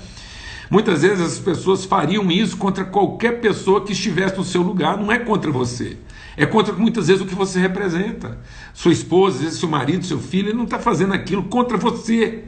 Muitas 0.69 1.02
vezes 1.02 1.25
as 1.25 1.39
pessoas 1.39 1.86
fariam 1.86 2.30
isso 2.30 2.56
contra 2.56 2.86
qualquer 2.86 3.41
pessoa 3.41 3.84
que 3.84 3.91
estivesse 3.91 4.38
no 4.38 4.43
seu 4.43 4.62
lugar, 4.62 4.95
não 4.95 5.12
é 5.12 5.17
contra 5.17 5.49
você. 5.49 5.97
É 6.38 6.45
contra 6.45 6.71
muitas 6.71 7.08
vezes 7.08 7.23
o 7.23 7.25
que 7.25 7.34
você 7.34 7.60
representa. 7.60 8.38
Sua 8.75 8.91
esposa, 8.91 9.38
às 9.38 9.41
vezes 9.41 9.60
seu 9.60 9.67
marido, 9.67 10.06
seu 10.06 10.19
filho, 10.19 10.49
ele 10.49 10.58
não 10.58 10.65
está 10.65 10.78
fazendo 10.78 11.15
aquilo 11.15 11.45
contra 11.45 11.78
você. 11.78 12.43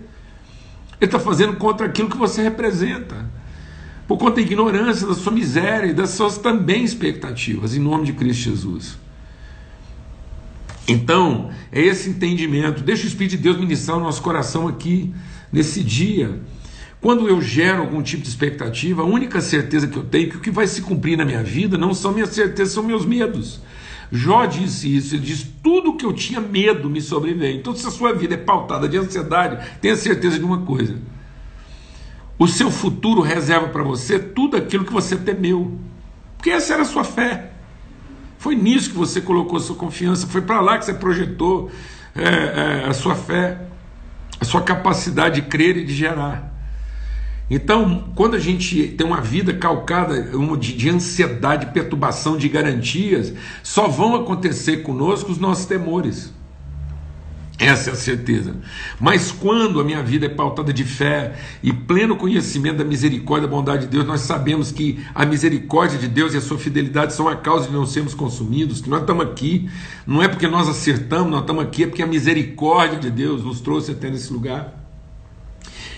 Ele 1.01 1.07
está 1.07 1.19
fazendo 1.19 1.55
contra 1.57 1.87
aquilo 1.87 2.09
que 2.09 2.17
você 2.17 2.43
representa. 2.43 3.27
Por 4.07 4.19
conta 4.19 4.35
da 4.35 4.41
ignorância, 4.41 5.07
da 5.07 5.15
sua 5.15 5.31
miséria 5.31 5.87
e 5.87 5.93
das 5.93 6.11
suas 6.11 6.37
também 6.37 6.83
expectativas, 6.83 7.75
em 7.75 7.79
nome 7.79 8.05
de 8.05 8.13
Cristo 8.13 8.43
Jesus. 8.43 8.99
Então, 10.87 11.49
é 11.71 11.81
esse 11.81 12.09
entendimento. 12.09 12.83
Deixa 12.83 13.05
o 13.05 13.07
Espírito 13.07 13.31
de 13.31 13.37
Deus 13.37 13.57
ministrar 13.57 13.97
o 13.97 14.01
nosso 14.01 14.21
coração 14.21 14.67
aqui, 14.67 15.11
nesse 15.51 15.83
dia. 15.83 16.39
Quando 16.99 17.27
eu 17.27 17.41
gero 17.41 17.81
algum 17.81 18.03
tipo 18.03 18.21
de 18.21 18.29
expectativa, 18.29 19.01
a 19.01 19.05
única 19.05 19.41
certeza 19.41 19.87
que 19.87 19.97
eu 19.97 20.03
tenho 20.03 20.27
é 20.27 20.29
que 20.29 20.37
o 20.37 20.39
que 20.39 20.51
vai 20.51 20.67
se 20.67 20.83
cumprir 20.83 21.17
na 21.17 21.25
minha 21.25 21.41
vida 21.41 21.79
não 21.79 21.95
são 21.95 22.11
minhas 22.11 22.29
certezas, 22.29 22.73
são 22.73 22.83
meus 22.83 23.05
medos. 23.05 23.59
Jó 24.11 24.45
disse 24.45 24.93
isso, 24.93 25.15
ele 25.15 25.23
diz: 25.23 25.47
tudo 25.63 25.95
que 25.95 26.05
eu 26.05 26.11
tinha 26.11 26.41
medo 26.41 26.89
me 26.89 27.01
sobreveio. 27.01 27.57
Então, 27.57 27.73
se 27.73 27.87
a 27.87 27.91
sua 27.91 28.13
vida 28.13 28.33
é 28.33 28.37
pautada 28.37 28.89
de 28.89 28.97
ansiedade, 28.97 29.65
tenha 29.79 29.95
certeza 29.95 30.37
de 30.37 30.43
uma 30.43 30.63
coisa: 30.63 30.97
o 32.37 32.45
seu 32.45 32.69
futuro 32.69 33.21
reserva 33.21 33.69
para 33.69 33.83
você 33.83 34.19
tudo 34.19 34.57
aquilo 34.57 34.83
que 34.83 34.91
você 34.91 35.15
temeu, 35.15 35.79
porque 36.35 36.49
essa 36.49 36.73
era 36.73 36.81
a 36.81 36.85
sua 36.85 37.05
fé. 37.05 37.51
Foi 38.37 38.55
nisso 38.55 38.89
que 38.89 38.97
você 38.97 39.21
colocou 39.21 39.57
a 39.57 39.61
sua 39.61 39.75
confiança, 39.75 40.27
foi 40.27 40.41
para 40.41 40.59
lá 40.59 40.77
que 40.77 40.85
você 40.85 40.93
projetou 40.93 41.71
é, 42.15 42.23
é, 42.23 42.89
a 42.89 42.93
sua 42.93 43.15
fé, 43.15 43.61
a 44.39 44.43
sua 44.43 44.61
capacidade 44.61 45.35
de 45.39 45.47
crer 45.47 45.77
e 45.77 45.85
de 45.85 45.93
gerar. 45.93 46.50
Então, 47.53 48.05
quando 48.15 48.35
a 48.35 48.39
gente 48.39 48.87
tem 48.97 49.05
uma 49.05 49.19
vida 49.19 49.53
calcada 49.53 50.31
de, 50.57 50.73
de 50.73 50.89
ansiedade, 50.89 51.73
perturbação 51.73 52.37
de 52.37 52.47
garantias, 52.47 53.33
só 53.61 53.89
vão 53.89 54.15
acontecer 54.15 54.83
conosco 54.83 55.29
os 55.29 55.37
nossos 55.37 55.65
temores. 55.65 56.33
Essa 57.59 57.89
é 57.89 57.93
a 57.93 57.95
certeza. 57.97 58.55
Mas 59.01 59.33
quando 59.33 59.81
a 59.81 59.83
minha 59.83 60.01
vida 60.01 60.27
é 60.27 60.29
pautada 60.29 60.71
de 60.71 60.85
fé 60.85 61.35
e 61.61 61.73
pleno 61.73 62.15
conhecimento 62.15 62.77
da 62.77 62.85
misericórdia 62.85 63.45
e 63.45 63.49
da 63.49 63.53
bondade 63.53 63.81
de 63.81 63.87
Deus, 63.87 64.05
nós 64.05 64.21
sabemos 64.21 64.71
que 64.71 65.05
a 65.13 65.25
misericórdia 65.25 65.99
de 65.99 66.07
Deus 66.07 66.33
e 66.33 66.37
a 66.37 66.41
sua 66.41 66.57
fidelidade 66.57 67.13
são 67.13 67.27
a 67.27 67.35
causa 67.35 67.67
de 67.67 67.73
não 67.73 67.85
sermos 67.85 68.13
consumidos, 68.13 68.79
que 68.79 68.89
nós 68.89 69.01
estamos 69.01 69.25
aqui, 69.25 69.69
não 70.07 70.23
é 70.23 70.29
porque 70.29 70.47
nós 70.47 70.69
acertamos, 70.69 71.29
nós 71.29 71.41
estamos 71.41 71.63
aqui, 71.63 71.83
é 71.83 71.87
porque 71.87 72.01
a 72.01 72.07
misericórdia 72.07 72.97
de 72.97 73.11
Deus 73.11 73.43
nos 73.43 73.59
trouxe 73.59 73.91
até 73.91 74.09
nesse 74.09 74.31
lugar. 74.31 74.80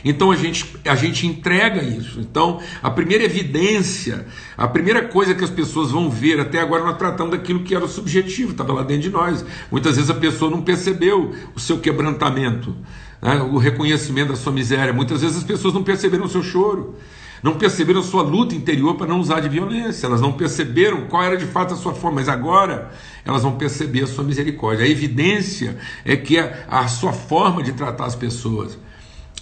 Então 0.04 0.32
a 0.32 0.36
gente, 0.36 0.76
a 0.86 0.96
gente 0.96 1.26
entrega 1.26 1.82
isso. 1.82 2.20
Então, 2.20 2.60
a 2.82 2.90
primeira 2.90 3.24
evidência, 3.24 4.26
a 4.58 4.68
primeira 4.68 5.04
coisa 5.08 5.34
que 5.34 5.44
as 5.44 5.50
pessoas 5.50 5.92
vão 5.92 6.10
ver, 6.10 6.40
até 6.40 6.60
agora 6.60 6.84
nós 6.84 6.98
tratamos 6.98 7.32
daquilo 7.32 7.64
que 7.64 7.76
era 7.76 7.88
subjetivo, 7.88 8.52
estava 8.52 8.74
lá 8.74 8.84
dentro 8.84 9.04
de 9.04 9.10
nós. 9.10 9.46
Muitas 9.72 9.96
vezes 9.96 10.10
a 10.10 10.16
pessoa 10.16 10.52
não 10.52 10.62
percebeu 10.62 11.34
o 11.56 11.60
seu 11.60 11.80
quebrantamento, 11.80 12.76
né, 13.22 13.42
o 13.42 13.58
reconhecimento 13.58 14.30
da 14.30 14.36
sua 14.36 14.52
miséria. 14.52 14.94
Muitas 14.94 15.22
vezes 15.22 15.38
as 15.38 15.44
pessoas 15.44 15.74
não 15.74 15.84
perceberam 15.84 16.26
o 16.26 16.30
seu 16.30 16.44
choro 16.44 16.96
não 17.44 17.56
perceberam 17.56 18.00
a 18.00 18.04
sua 18.04 18.24
luta 18.24 18.56
interior 18.56 18.96
para 18.96 19.06
não 19.06 19.20
usar 19.20 19.42
de 19.42 19.50
violência, 19.50 20.08
elas 20.08 20.22
não 20.22 20.32
perceberam 20.32 21.08
qual 21.08 21.22
era 21.22 21.36
de 21.36 21.46
fato 21.46 21.74
a 21.74 21.78
sua 21.78 21.94
forma, 21.94 22.22
mas 22.22 22.30
agora 22.30 22.90
elas 23.26 23.44
vão 23.44 23.58
perceber 23.58 24.04
a 24.04 24.08
sua 24.08 24.24
misericórdia. 24.24 24.86
A 24.86 24.88
evidência 24.88 25.78
é 26.06 26.16
que 26.16 26.40
a, 26.40 26.64
a 26.70 26.88
sua 26.88 27.12
forma 27.12 27.62
de 27.62 27.74
tratar 27.74 28.06
as 28.06 28.16
pessoas 28.16 28.80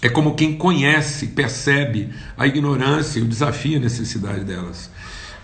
é 0.02 0.08
como 0.08 0.34
quem 0.34 0.56
conhece, 0.56 1.28
percebe 1.28 2.10
a 2.36 2.44
ignorância 2.44 3.20
e 3.20 3.22
o 3.22 3.28
desafio 3.28 3.74
e 3.74 3.76
a 3.76 3.80
necessidade 3.80 4.44
delas. 4.44 4.90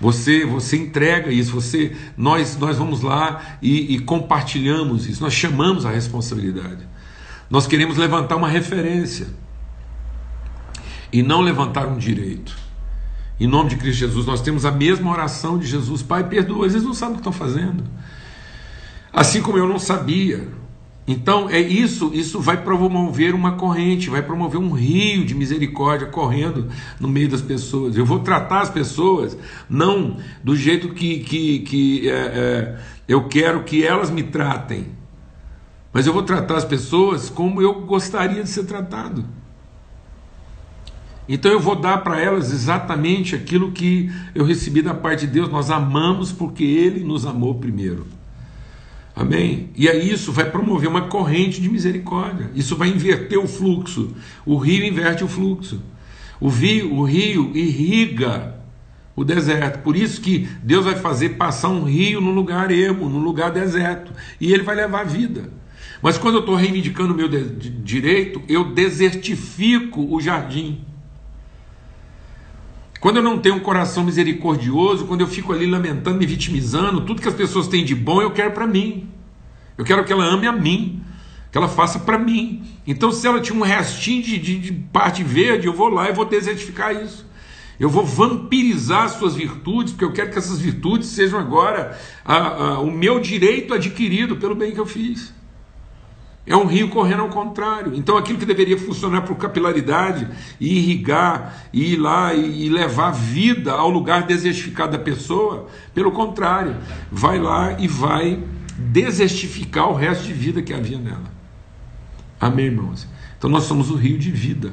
Você, 0.01 0.45
você 0.45 0.77
entrega 0.77 1.31
isso, 1.31 1.53
você, 1.53 1.97
nós, 2.17 2.57
nós 2.57 2.77
vamos 2.77 3.03
lá 3.03 3.57
e, 3.63 3.95
e 3.95 4.01
compartilhamos 4.01 5.07
isso, 5.07 5.23
nós 5.23 5.33
chamamos 5.33 5.87
a 5.87 5.91
responsabilidade. 5.91 6.87
Nós 7.49 7.69
queremos 7.69 7.97
levantar 7.97 8.35
uma 8.35 8.49
referência 8.49 9.29
e 11.13 11.23
não 11.23 11.41
levantar 11.41 11.87
um 11.87 11.97
direito. 11.97 12.57
Em 13.41 13.47
nome 13.47 13.71
de 13.71 13.77
Cristo 13.77 14.01
Jesus, 14.01 14.27
nós 14.27 14.41
temos 14.41 14.65
a 14.65 14.73
mesma 14.73 15.11
oração 15.11 15.57
de 15.57 15.67
Jesus, 15.67 16.03
Pai, 16.03 16.29
perdoa, 16.29 16.67
eles 16.67 16.83
não 16.83 16.93
sabem 16.93 17.15
o 17.15 17.17
que 17.19 17.29
estão 17.29 17.33
fazendo. 17.33 17.85
Assim 19.13 19.41
como 19.41 19.57
eu 19.57 19.69
não 19.69 19.79
sabia, 19.79 20.49
então 21.09 21.49
é 21.49 21.59
isso, 21.59 22.11
isso 22.13 22.39
vai 22.39 22.63
promover 22.63 23.35
uma 23.35 23.53
corrente, 23.53 24.11
vai 24.11 24.23
promover 24.23 24.61
um 24.61 24.73
rio 24.73 25.25
de 25.25 25.35
misericórdia 25.35 26.07
correndo 26.07 26.69
no 27.01 27.09
meio 27.09 27.31
das 27.31 27.41
pessoas. 27.41 27.97
Eu 27.97 28.05
vou 28.05 28.19
tratar 28.19 28.61
as 28.61 28.69
pessoas 28.69 29.37
não 29.71 30.19
do 30.45 30.55
jeito 30.55 30.91
que, 30.91 31.21
que, 31.21 31.61
que 31.61 32.11
é, 32.11 32.13
é, 32.13 32.79
eu 33.09 33.27
quero 33.27 33.65
que 33.65 33.83
elas 33.83 34.11
me 34.11 34.23
tratem, 34.23 34.89
mas 35.95 36.07
eu 36.07 36.13
vou 36.13 36.23
tratar 36.23 36.59
as 36.59 36.65
pessoas 36.67 37.31
como 37.31 37.63
eu 37.63 37.87
gostaria 37.87 38.43
de 38.43 38.51
ser 38.51 38.67
tratado. 38.67 39.25
Então 41.27 41.51
eu 41.51 41.61
vou 41.61 41.75
dar 41.75 41.99
para 42.05 42.21
elas 42.21 42.53
exatamente 42.53 43.35
aquilo 43.35 43.73
que 43.73 44.11
eu 44.35 44.45
recebi 44.45 44.83
da 44.83 44.93
parte 44.93 45.27
de 45.27 45.33
Deus. 45.33 45.49
Nós 45.49 45.71
amamos 45.71 46.33
porque 46.33 46.65
Ele 46.65 47.03
nos 47.03 47.25
amou 47.25 47.55
primeiro. 47.55 48.18
Amém? 49.19 49.71
E 49.75 49.89
aí 49.89 50.13
isso 50.13 50.31
vai 50.31 50.49
promover 50.49 50.89
uma 50.89 51.09
corrente 51.09 51.61
de 51.61 51.69
misericórdia. 51.69 52.53
Isso 52.55 52.77
vai 52.77 52.89
inverter 52.89 53.37
o 53.37 53.49
fluxo. 53.49 54.15
O 54.47 54.57
rio 54.57 54.85
inverte 54.85 55.25
o 55.25 55.29
fluxo. 55.29 55.83
O 56.41 56.49
rio, 56.49 56.95
o 56.95 57.03
rio 57.03 57.51
irriga 57.53 58.55
o 59.17 59.25
deserto. 59.25 59.81
Por 59.81 59.97
isso 59.97 60.21
que 60.21 60.49
Deus 60.63 60.85
vai 60.85 60.95
fazer 60.95 61.31
passar 61.31 61.69
um 61.69 61.83
rio 61.83 62.21
no 62.21 62.31
lugar 62.31 62.71
ermo, 62.71 63.09
no 63.09 63.19
lugar 63.19 63.51
deserto. 63.51 64.13
E 64.41 64.53
ele 64.53 64.63
vai 64.63 64.77
levar 64.77 65.05
vida. 65.05 65.51
Mas 66.01 66.17
quando 66.17 66.37
eu 66.37 66.41
estou 66.41 66.55
reivindicando 66.55 67.13
o 67.13 67.17
meu 67.17 67.29
direito, 67.29 68.41
eu 68.49 68.73
desertifico 68.73 70.15
o 70.15 70.21
jardim. 70.21 70.85
Quando 73.01 73.17
eu 73.17 73.23
não 73.23 73.39
tenho 73.39 73.55
um 73.55 73.61
coração 73.61 74.05
misericordioso, 74.05 75.07
quando 75.07 75.21
eu 75.21 75.29
fico 75.29 75.53
ali 75.53 75.67
lamentando, 75.67 76.19
me 76.19 76.27
vitimizando, 76.27 77.03
tudo 77.03 77.23
que 77.23 77.29
as 77.29 77.35
pessoas 77.35 77.69
têm 77.69 77.85
de 77.85 77.95
bom 77.95 78.21
eu 78.21 78.33
quero 78.33 78.53
para 78.53 78.67
mim. 78.67 79.09
Eu 79.77 79.85
quero 79.85 80.05
que 80.05 80.13
ela 80.13 80.25
ame 80.25 80.49
a 80.49 80.53
mim, 80.53 81.01
que 81.53 81.57
ela 81.57 81.69
faça 81.69 82.01
para 82.01 82.19
mim. 82.19 82.65
Então, 82.85 83.13
se 83.13 83.27
ela 83.27 83.41
tinha 83.41 83.57
um 83.57 83.63
restinho 83.63 84.23
de, 84.23 84.39
de, 84.39 84.59
de, 84.59 84.73
parte 84.73 85.23
verde, 85.23 85.69
eu 85.69 85.73
vou 85.73 85.89
lá 85.89 86.11
e 86.11 86.13
vou 86.13 86.25
desertificar 86.25 86.93
isso. 86.93 87.25
Eu 87.79 87.89
vou 87.89 88.05
vampirizar 88.05 89.09
suas 89.09 89.37
virtudes, 89.37 89.93
porque 89.93 90.05
eu 90.05 90.13
quero 90.13 90.33
que 90.33 90.39
essas 90.39 90.59
virtudes 90.59 91.09
sejam 91.09 91.39
agora 91.39 91.97
a, 92.25 92.37
a, 92.37 92.81
o 92.81 92.91
meu 92.91 93.21
direito 93.21 93.73
adquirido 93.73 94.37
pelo 94.37 94.57
bem 94.57 94.73
que 94.73 94.81
eu 94.81 94.87
fiz. 94.87 95.33
É 96.49 96.57
um 96.57 96.65
rio 96.65 96.89
correndo 96.89 97.21
ao 97.21 97.29
contrário. 97.29 97.95
Então 97.95 98.17
aquilo 98.17 98.39
que 98.39 98.47
deveria 98.47 98.79
funcionar 98.79 99.21
por 99.21 99.37
capilaridade 99.37 100.27
e 100.59 100.79
irrigar, 100.79 101.69
e 101.75 101.93
ir 101.93 101.97
lá 101.97 102.33
e 102.33 102.71
levar 102.71 103.11
vida 103.11 103.73
ao 103.73 103.91
lugar 103.91 104.23
desertificado 104.23 104.93
da 104.93 104.99
pessoa, 104.99 105.69
pelo 105.95 106.11
contrário, 106.11 106.75
vai 107.13 107.39
lá 107.39 107.79
e 107.79 107.87
vai 107.87 108.43
desertificar 108.79 109.91
o 109.91 109.95
resto 109.95 110.25
de 110.25 110.33
vida 110.33 110.63
que 110.63 110.73
havia 110.73 110.99
nela. 110.99 111.31
Amém, 112.41 112.67
irmãos? 112.67 113.07
Então 113.37 113.51
nós 113.51 113.65
somos 113.65 113.91
o 113.91 113.95
rio 113.95 114.17
de 114.19 114.31
vida. 114.31 114.73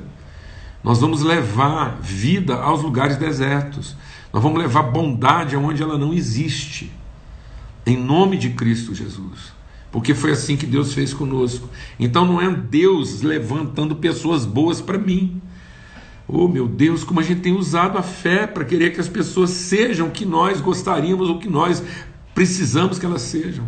Nós 0.81 1.01
vamos 1.01 1.23
levar 1.23 1.97
vida 1.99 2.55
aos 2.55 2.81
lugares 2.83 3.17
desertos. 3.17 3.97
Nós 4.31 4.41
vamos 4.41 4.59
levar 4.59 4.83
bondade 4.83 5.55
aonde 5.55 5.83
ela 5.83 5.97
não 5.97 6.13
existe. 6.13 6.89
Em 7.85 7.97
nome 7.97 8.37
de 8.37 8.51
Cristo 8.51 8.95
Jesus 8.95 9.55
porque 9.95 10.13
foi 10.13 10.31
assim 10.31 10.57
que 10.57 10.65
Deus 10.65 10.93
fez 10.93 11.13
conosco. 11.13 11.69
Então 11.97 12.25
não 12.25 12.41
é 12.41 12.53
Deus 12.53 13.21
levantando 13.21 13.95
pessoas 13.95 14.45
boas 14.45 14.81
para 14.81 14.97
mim. 14.97 15.41
Oh 16.27 16.49
meu 16.49 16.67
Deus, 16.67 17.05
como 17.05 17.21
a 17.21 17.23
gente 17.23 17.39
tem 17.39 17.53
usado 17.53 17.97
a 17.97 18.01
fé 18.01 18.45
para 18.45 18.65
querer 18.65 18.93
que 18.93 18.99
as 18.99 19.07
pessoas 19.07 19.51
sejam 19.51 20.09
o 20.09 20.11
que 20.11 20.25
nós 20.25 20.59
gostaríamos 20.59 21.29
ou 21.29 21.39
que 21.39 21.47
nós 21.47 21.81
precisamos 22.33 22.99
que 22.99 23.05
elas 23.05 23.21
sejam. 23.21 23.65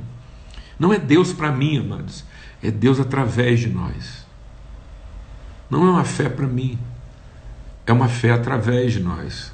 Não 0.78 0.92
é 0.92 1.00
Deus 1.00 1.32
para 1.32 1.50
mim, 1.50 1.78
amados, 1.78 2.26
é 2.62 2.70
Deus 2.72 3.00
através 3.00 3.62
de 3.62 3.70
nós. 3.70 4.28
Não 5.70 5.88
é 5.88 5.92
uma 5.92 6.04
fé 6.04 6.28
para 6.28 6.46
mim, 6.46 6.78
é 7.86 7.94
uma 7.94 8.10
fé 8.10 8.32
através 8.32 8.92
de 8.92 9.00
nós. 9.00 9.54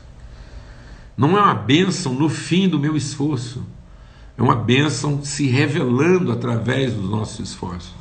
Não 1.16 1.38
é 1.38 1.40
uma 1.40 1.54
bênção 1.54 2.16
no 2.16 2.30
fim 2.30 2.68
do 2.68 2.80
meu 2.80 2.98
esforço, 2.98 3.64
é 4.38 4.42
uma 4.42 4.56
bênção 4.56 5.24
se 5.24 5.48
revelando 5.48 6.32
através 6.32 6.94
dos 6.94 7.10
nossos 7.10 7.40
esforços. 7.48 7.94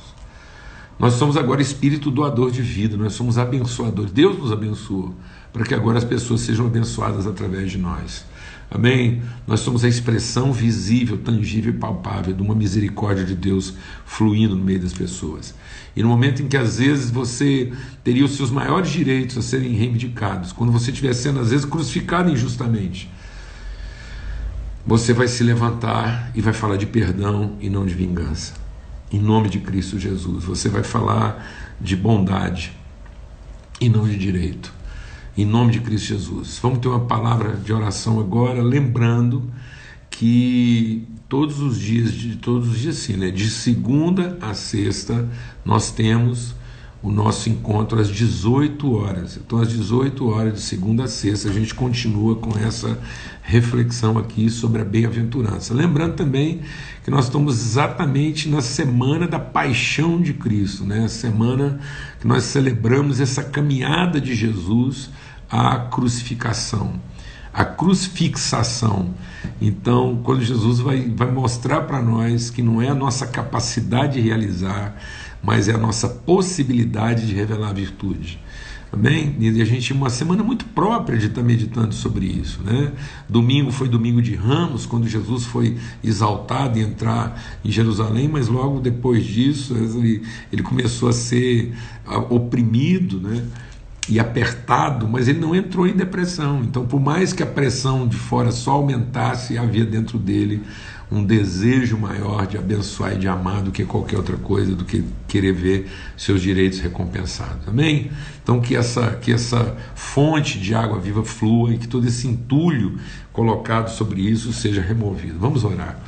Nós 0.99 1.15
somos 1.15 1.37
agora 1.37 1.61
espírito 1.61 2.11
doador 2.11 2.51
de 2.51 2.63
vida, 2.63 2.97
nós 2.97 3.15
somos 3.15 3.37
abençoadores. 3.37 4.13
Deus 4.13 4.39
nos 4.39 4.53
abençoou 4.53 5.15
para 5.53 5.65
que 5.65 5.75
agora 5.75 5.99
as 5.99 6.05
pessoas 6.05 6.41
sejam 6.41 6.67
abençoadas 6.67 7.27
através 7.27 7.71
de 7.71 7.79
nós. 7.79 8.25
Amém? 8.71 9.21
Nós 9.47 9.61
somos 9.61 9.85
a 9.85 9.89
expressão 9.89 10.51
visível, 10.51 11.19
tangível 11.19 11.75
e 11.75 11.77
palpável 11.77 12.33
de 12.33 12.43
uma 12.43 12.55
misericórdia 12.55 13.23
de 13.23 13.35
Deus 13.35 13.75
fluindo 14.07 14.57
no 14.57 14.65
meio 14.65 14.81
das 14.81 14.95
pessoas. 14.95 15.55
E 15.95 16.03
no 16.03 16.09
momento 16.09 16.43
em 16.43 16.49
que 16.49 16.57
às 16.57 16.79
vezes 16.79 17.11
você 17.11 17.71
teria 18.03 18.25
os 18.25 18.35
seus 18.35 18.51
maiores 18.51 18.91
direitos 18.91 19.37
a 19.37 19.43
serem 19.43 19.73
reivindicados, 19.73 20.53
quando 20.53 20.73
você 20.73 20.91
estiver 20.91 21.13
sendo 21.13 21.41
às 21.41 21.51
vezes 21.51 21.67
crucificado 21.67 22.31
injustamente, 22.31 23.11
você 24.87 25.13
vai 25.13 25.29
se 25.29 25.45
levantar 25.45 26.31
e 26.35 26.41
vai 26.41 26.53
falar 26.53 26.77
de 26.77 26.87
perdão 26.87 27.57
e 27.61 27.71
não 27.71 27.87
de 27.87 27.95
vingança. 27.95 28.55
Em 29.13 29.21
nome 29.21 29.49
de 29.49 29.61
Cristo 29.61 29.99
Jesus. 29.99 30.45
Você 30.45 30.69
vai 30.69 30.83
falar 30.83 31.75
de 31.81 31.95
bondade 31.95 32.73
e 33.81 33.89
não 33.89 34.05
de 34.05 34.17
direito. 34.17 34.73
Em 35.37 35.45
nome 35.45 35.73
de 35.73 35.81
Cristo 35.81 36.09
Jesus. 36.09 36.59
Vamos 36.61 36.81
ter 36.81 36.89
uma 36.89 37.01
palavra 37.01 37.57
de 37.57 37.73
oração 37.73 38.19
agora, 38.19 38.63
lembrando 38.63 39.51
que 40.11 41.07
todos 41.29 41.61
os 41.61 41.79
dias, 41.79 42.13
de 42.13 42.37
todos 42.37 42.69
os 42.69 42.79
dias 42.79 42.97
sim, 42.97 43.17
né? 43.17 43.31
De 43.31 43.49
segunda 43.49 44.37
a 44.41 44.53
sexta, 44.53 45.29
nós 45.65 45.91
temos 45.91 46.55
o 47.03 47.11
nosso 47.11 47.51
encontro 47.51 48.01
às 48.01 48.09
18 48.09 48.95
horas. 48.95 49.37
Então, 49.37 49.59
às 49.59 49.69
18 49.69 50.29
horas, 50.29 50.55
de 50.55 50.61
segunda 50.61 51.05
a 51.05 51.09
sexta, 51.09 51.49
a 51.49 51.53
gente 51.53 51.75
continua 51.75 52.37
com 52.37 52.57
essa 52.57 52.97
reflexão 53.43 54.17
aqui 54.17 54.49
sobre 54.49 54.81
a 54.83 54.85
bem-aventurança. 54.85 55.75
Lembrando 55.75 56.15
também 56.15 56.61
que 57.03 57.11
nós 57.11 57.25
estamos 57.25 57.61
exatamente 57.61 58.49
na 58.49 58.61
semana 58.61 59.27
da 59.27 59.41
paixão 59.41 60.21
de 60.21 60.33
Cristo, 60.33 60.85
né? 60.85 61.05
a 61.05 61.09
semana 61.09 61.81
que 62.21 62.27
nós 62.27 62.45
celebramos 62.45 63.21
essa 63.21 63.43
caminhada 63.43 64.21
de 64.21 64.35
Jesus 64.35 65.11
à 65.51 65.79
crucificação. 65.81 67.01
A 67.53 67.65
crucifixação. 67.65 69.13
Então, 69.61 70.21
quando 70.23 70.43
Jesus 70.43 70.79
vai, 70.79 71.13
vai 71.15 71.31
mostrar 71.31 71.83
para 71.83 72.01
nós 72.01 72.49
que 72.49 72.63
não 72.63 72.81
é 72.81 72.89
a 72.89 72.95
nossa 72.95 73.27
capacidade 73.27 74.15
de 74.15 74.21
realizar, 74.21 74.97
mas 75.43 75.69
é 75.69 75.75
a 75.75 75.79
nossa 75.79 76.09
possibilidade 76.09 77.27
de 77.27 77.35
revelar 77.35 77.73
virtude. 77.73 78.39
Amém? 78.93 79.35
E 79.41 79.63
a 79.63 79.65
gente 79.65 79.91
uma 79.95 80.11
semana 80.11 80.43
muito 80.43 80.67
própria 80.67 81.17
de 81.17 81.29
estar 81.29 81.43
meditando 81.43 81.95
sobre 81.95 82.27
isso, 82.27 82.61
né? 82.63 82.93
Domingo 83.27 83.73
foi 83.73 83.89
domingo 83.89 84.21
de 84.21 84.35
Ramos, 84.35 84.85
quando 84.85 85.09
Jesus 85.09 85.47
foi 85.47 85.79
exaltado 86.05 86.79
e 86.79 86.83
entrar 86.83 87.43
em 87.65 87.71
Jerusalém, 87.71 88.29
mas 88.29 88.49
logo 88.49 88.81
depois 88.81 89.25
disso 89.25 89.75
ele, 89.75 90.23
ele 90.53 90.63
começou 90.63 91.09
a 91.09 91.13
ser 91.15 91.73
oprimido, 92.29 93.19
né? 93.19 93.43
E 94.11 94.21
apertado, 94.21 95.09
mas 95.09 95.27
ele 95.27 95.39
não 95.39 95.57
entrou 95.57 95.87
em 95.87 95.97
depressão. 95.97 96.61
Então, 96.63 96.85
por 96.85 97.01
mais 97.01 97.33
que 97.33 97.43
a 97.43 97.47
pressão 97.47 98.07
de 98.07 98.17
fora 98.17 98.51
só 98.51 98.73
aumentasse, 98.73 99.57
havia 99.57 99.87
dentro 99.87 100.19
dele 100.19 100.63
um 101.13 101.23
desejo 101.23 101.99
maior 101.99 102.47
de 102.47 102.57
abençoar 102.57 103.13
e 103.13 103.19
de 103.19 103.29
amar 103.29 103.63
do 103.63 103.71
que 103.71 103.85
qualquer 103.85 104.17
outra 104.17 104.37
coisa, 104.39 104.75
do 104.75 104.85
que 104.85 105.05
querer 105.29 105.53
ver 105.53 105.91
seus 106.17 106.41
direitos 106.41 106.81
recompensados. 106.81 107.69
Amém? 107.69 108.11
Então 108.43 108.61
que 108.63 108.75
essa, 108.75 109.11
que 109.21 109.31
essa 109.31 109.77
fonte 109.95 110.59
de 110.59 110.75
água 110.75 110.99
viva 110.99 111.23
flua 111.23 111.75
e 111.75 111.79
que 111.79 111.87
todo 111.87 112.09
esse 112.09 112.27
entulho 112.27 112.99
colocado 113.31 113.91
sobre 113.91 114.23
isso 114.23 114.55
seja 114.55 114.81
removido. 114.81 115.39
Vamos 115.39 115.65
orar. 115.65 116.01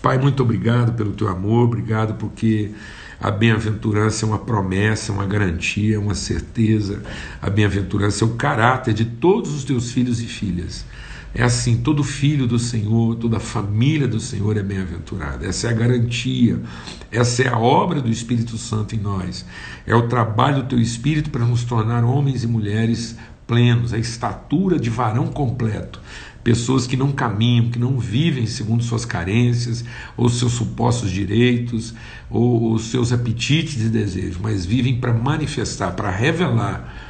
Pai, 0.00 0.16
muito 0.16 0.44
obrigado 0.44 0.92
pelo 0.92 1.12
teu 1.12 1.26
amor, 1.26 1.64
obrigado 1.64 2.14
porque 2.14 2.70
a 3.20 3.32
bem-aventurança 3.32 4.24
é 4.24 4.28
uma 4.28 4.38
promessa, 4.38 5.12
uma 5.12 5.26
garantia, 5.26 5.98
uma 5.98 6.14
certeza. 6.14 7.02
A 7.42 7.50
bem-aventurança 7.50 8.24
é 8.24 8.28
o 8.28 8.34
caráter 8.34 8.94
de 8.94 9.04
todos 9.04 9.52
os 9.52 9.64
teus 9.64 9.90
filhos 9.90 10.20
e 10.20 10.26
filhas. 10.26 10.84
É 11.38 11.42
assim: 11.42 11.76
todo 11.76 12.02
filho 12.02 12.46
do 12.46 12.58
Senhor, 12.58 13.14
toda 13.16 13.38
família 13.38 14.08
do 14.08 14.18
Senhor 14.18 14.56
é 14.56 14.62
bem-aventurada. 14.62 15.46
Essa 15.46 15.66
é 15.66 15.70
a 15.70 15.74
garantia, 15.74 16.58
essa 17.12 17.42
é 17.42 17.48
a 17.48 17.58
obra 17.58 18.00
do 18.00 18.08
Espírito 18.08 18.56
Santo 18.56 18.94
em 18.94 18.98
nós. 18.98 19.44
É 19.86 19.94
o 19.94 20.08
trabalho 20.08 20.62
do 20.62 20.68
teu 20.70 20.80
Espírito 20.80 21.28
para 21.28 21.44
nos 21.44 21.62
tornar 21.62 22.04
homens 22.04 22.42
e 22.42 22.46
mulheres 22.46 23.16
plenos, 23.46 23.92
a 23.92 23.98
estatura 23.98 24.78
de 24.78 24.88
varão 24.88 25.26
completo. 25.26 26.00
Pessoas 26.42 26.86
que 26.86 26.96
não 26.96 27.12
caminham, 27.12 27.70
que 27.70 27.78
não 27.78 27.98
vivem 27.98 28.46
segundo 28.46 28.82
suas 28.82 29.04
carências, 29.04 29.84
ou 30.16 30.30
seus 30.30 30.52
supostos 30.52 31.10
direitos, 31.10 31.92
ou 32.30 32.72
os 32.72 32.84
seus 32.84 33.12
apetites 33.12 33.84
e 33.84 33.90
desejos, 33.90 34.38
mas 34.40 34.64
vivem 34.64 34.98
para 34.98 35.12
manifestar, 35.12 35.90
para 35.90 36.10
revelar 36.10 37.05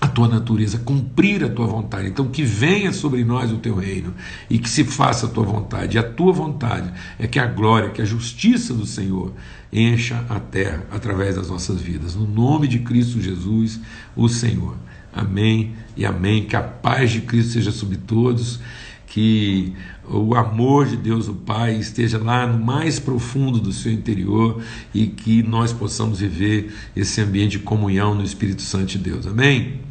a 0.00 0.08
tua 0.08 0.26
natureza, 0.26 0.78
cumprir 0.78 1.44
a 1.44 1.48
tua 1.48 1.66
vontade. 1.66 2.08
Então, 2.08 2.26
que 2.28 2.42
venha 2.42 2.90
sobre 2.90 3.22
nós 3.22 3.52
o 3.52 3.58
teu 3.58 3.74
reino 3.74 4.14
e 4.48 4.58
que 4.58 4.68
se 4.68 4.82
faça 4.82 5.26
a 5.26 5.28
tua 5.28 5.44
vontade. 5.44 5.96
E 5.96 6.00
a 6.00 6.02
tua 6.02 6.32
vontade 6.32 6.90
é 7.18 7.26
que 7.26 7.38
a 7.38 7.46
glória, 7.46 7.90
que 7.90 8.00
a 8.00 8.04
justiça 8.04 8.72
do 8.72 8.86
Senhor 8.86 9.34
encha 9.70 10.24
a 10.28 10.40
terra 10.40 10.86
através 10.90 11.36
das 11.36 11.50
nossas 11.50 11.82
vidas. 11.82 12.14
No 12.14 12.26
nome 12.26 12.66
de 12.66 12.78
Cristo 12.78 13.20
Jesus, 13.20 13.78
o 14.16 14.26
Senhor. 14.26 14.74
Amém 15.12 15.74
e 15.94 16.06
amém. 16.06 16.44
Que 16.44 16.56
a 16.56 16.62
paz 16.62 17.10
de 17.10 17.20
Cristo 17.20 17.52
seja 17.52 17.70
sobre 17.70 17.98
todos. 17.98 18.58
Que 19.06 19.74
o 20.08 20.34
amor 20.34 20.86
de 20.86 20.96
Deus, 20.96 21.28
o 21.28 21.34
Pai, 21.34 21.76
esteja 21.76 22.16
lá 22.16 22.46
no 22.46 22.64
mais 22.64 22.98
profundo 22.98 23.58
do 23.60 23.72
seu 23.72 23.92
interior 23.92 24.62
e 24.94 25.08
que 25.08 25.42
nós 25.42 25.72
possamos 25.72 26.20
viver 26.20 26.72
esse 26.96 27.20
ambiente 27.20 27.52
de 27.52 27.58
comunhão 27.58 28.14
no 28.14 28.24
Espírito 28.24 28.62
Santo 28.62 28.86
de 28.86 28.98
Deus. 28.98 29.26
Amém? 29.26 29.89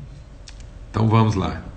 Então 0.89 1.07
vamos 1.07 1.35
lá. 1.35 1.68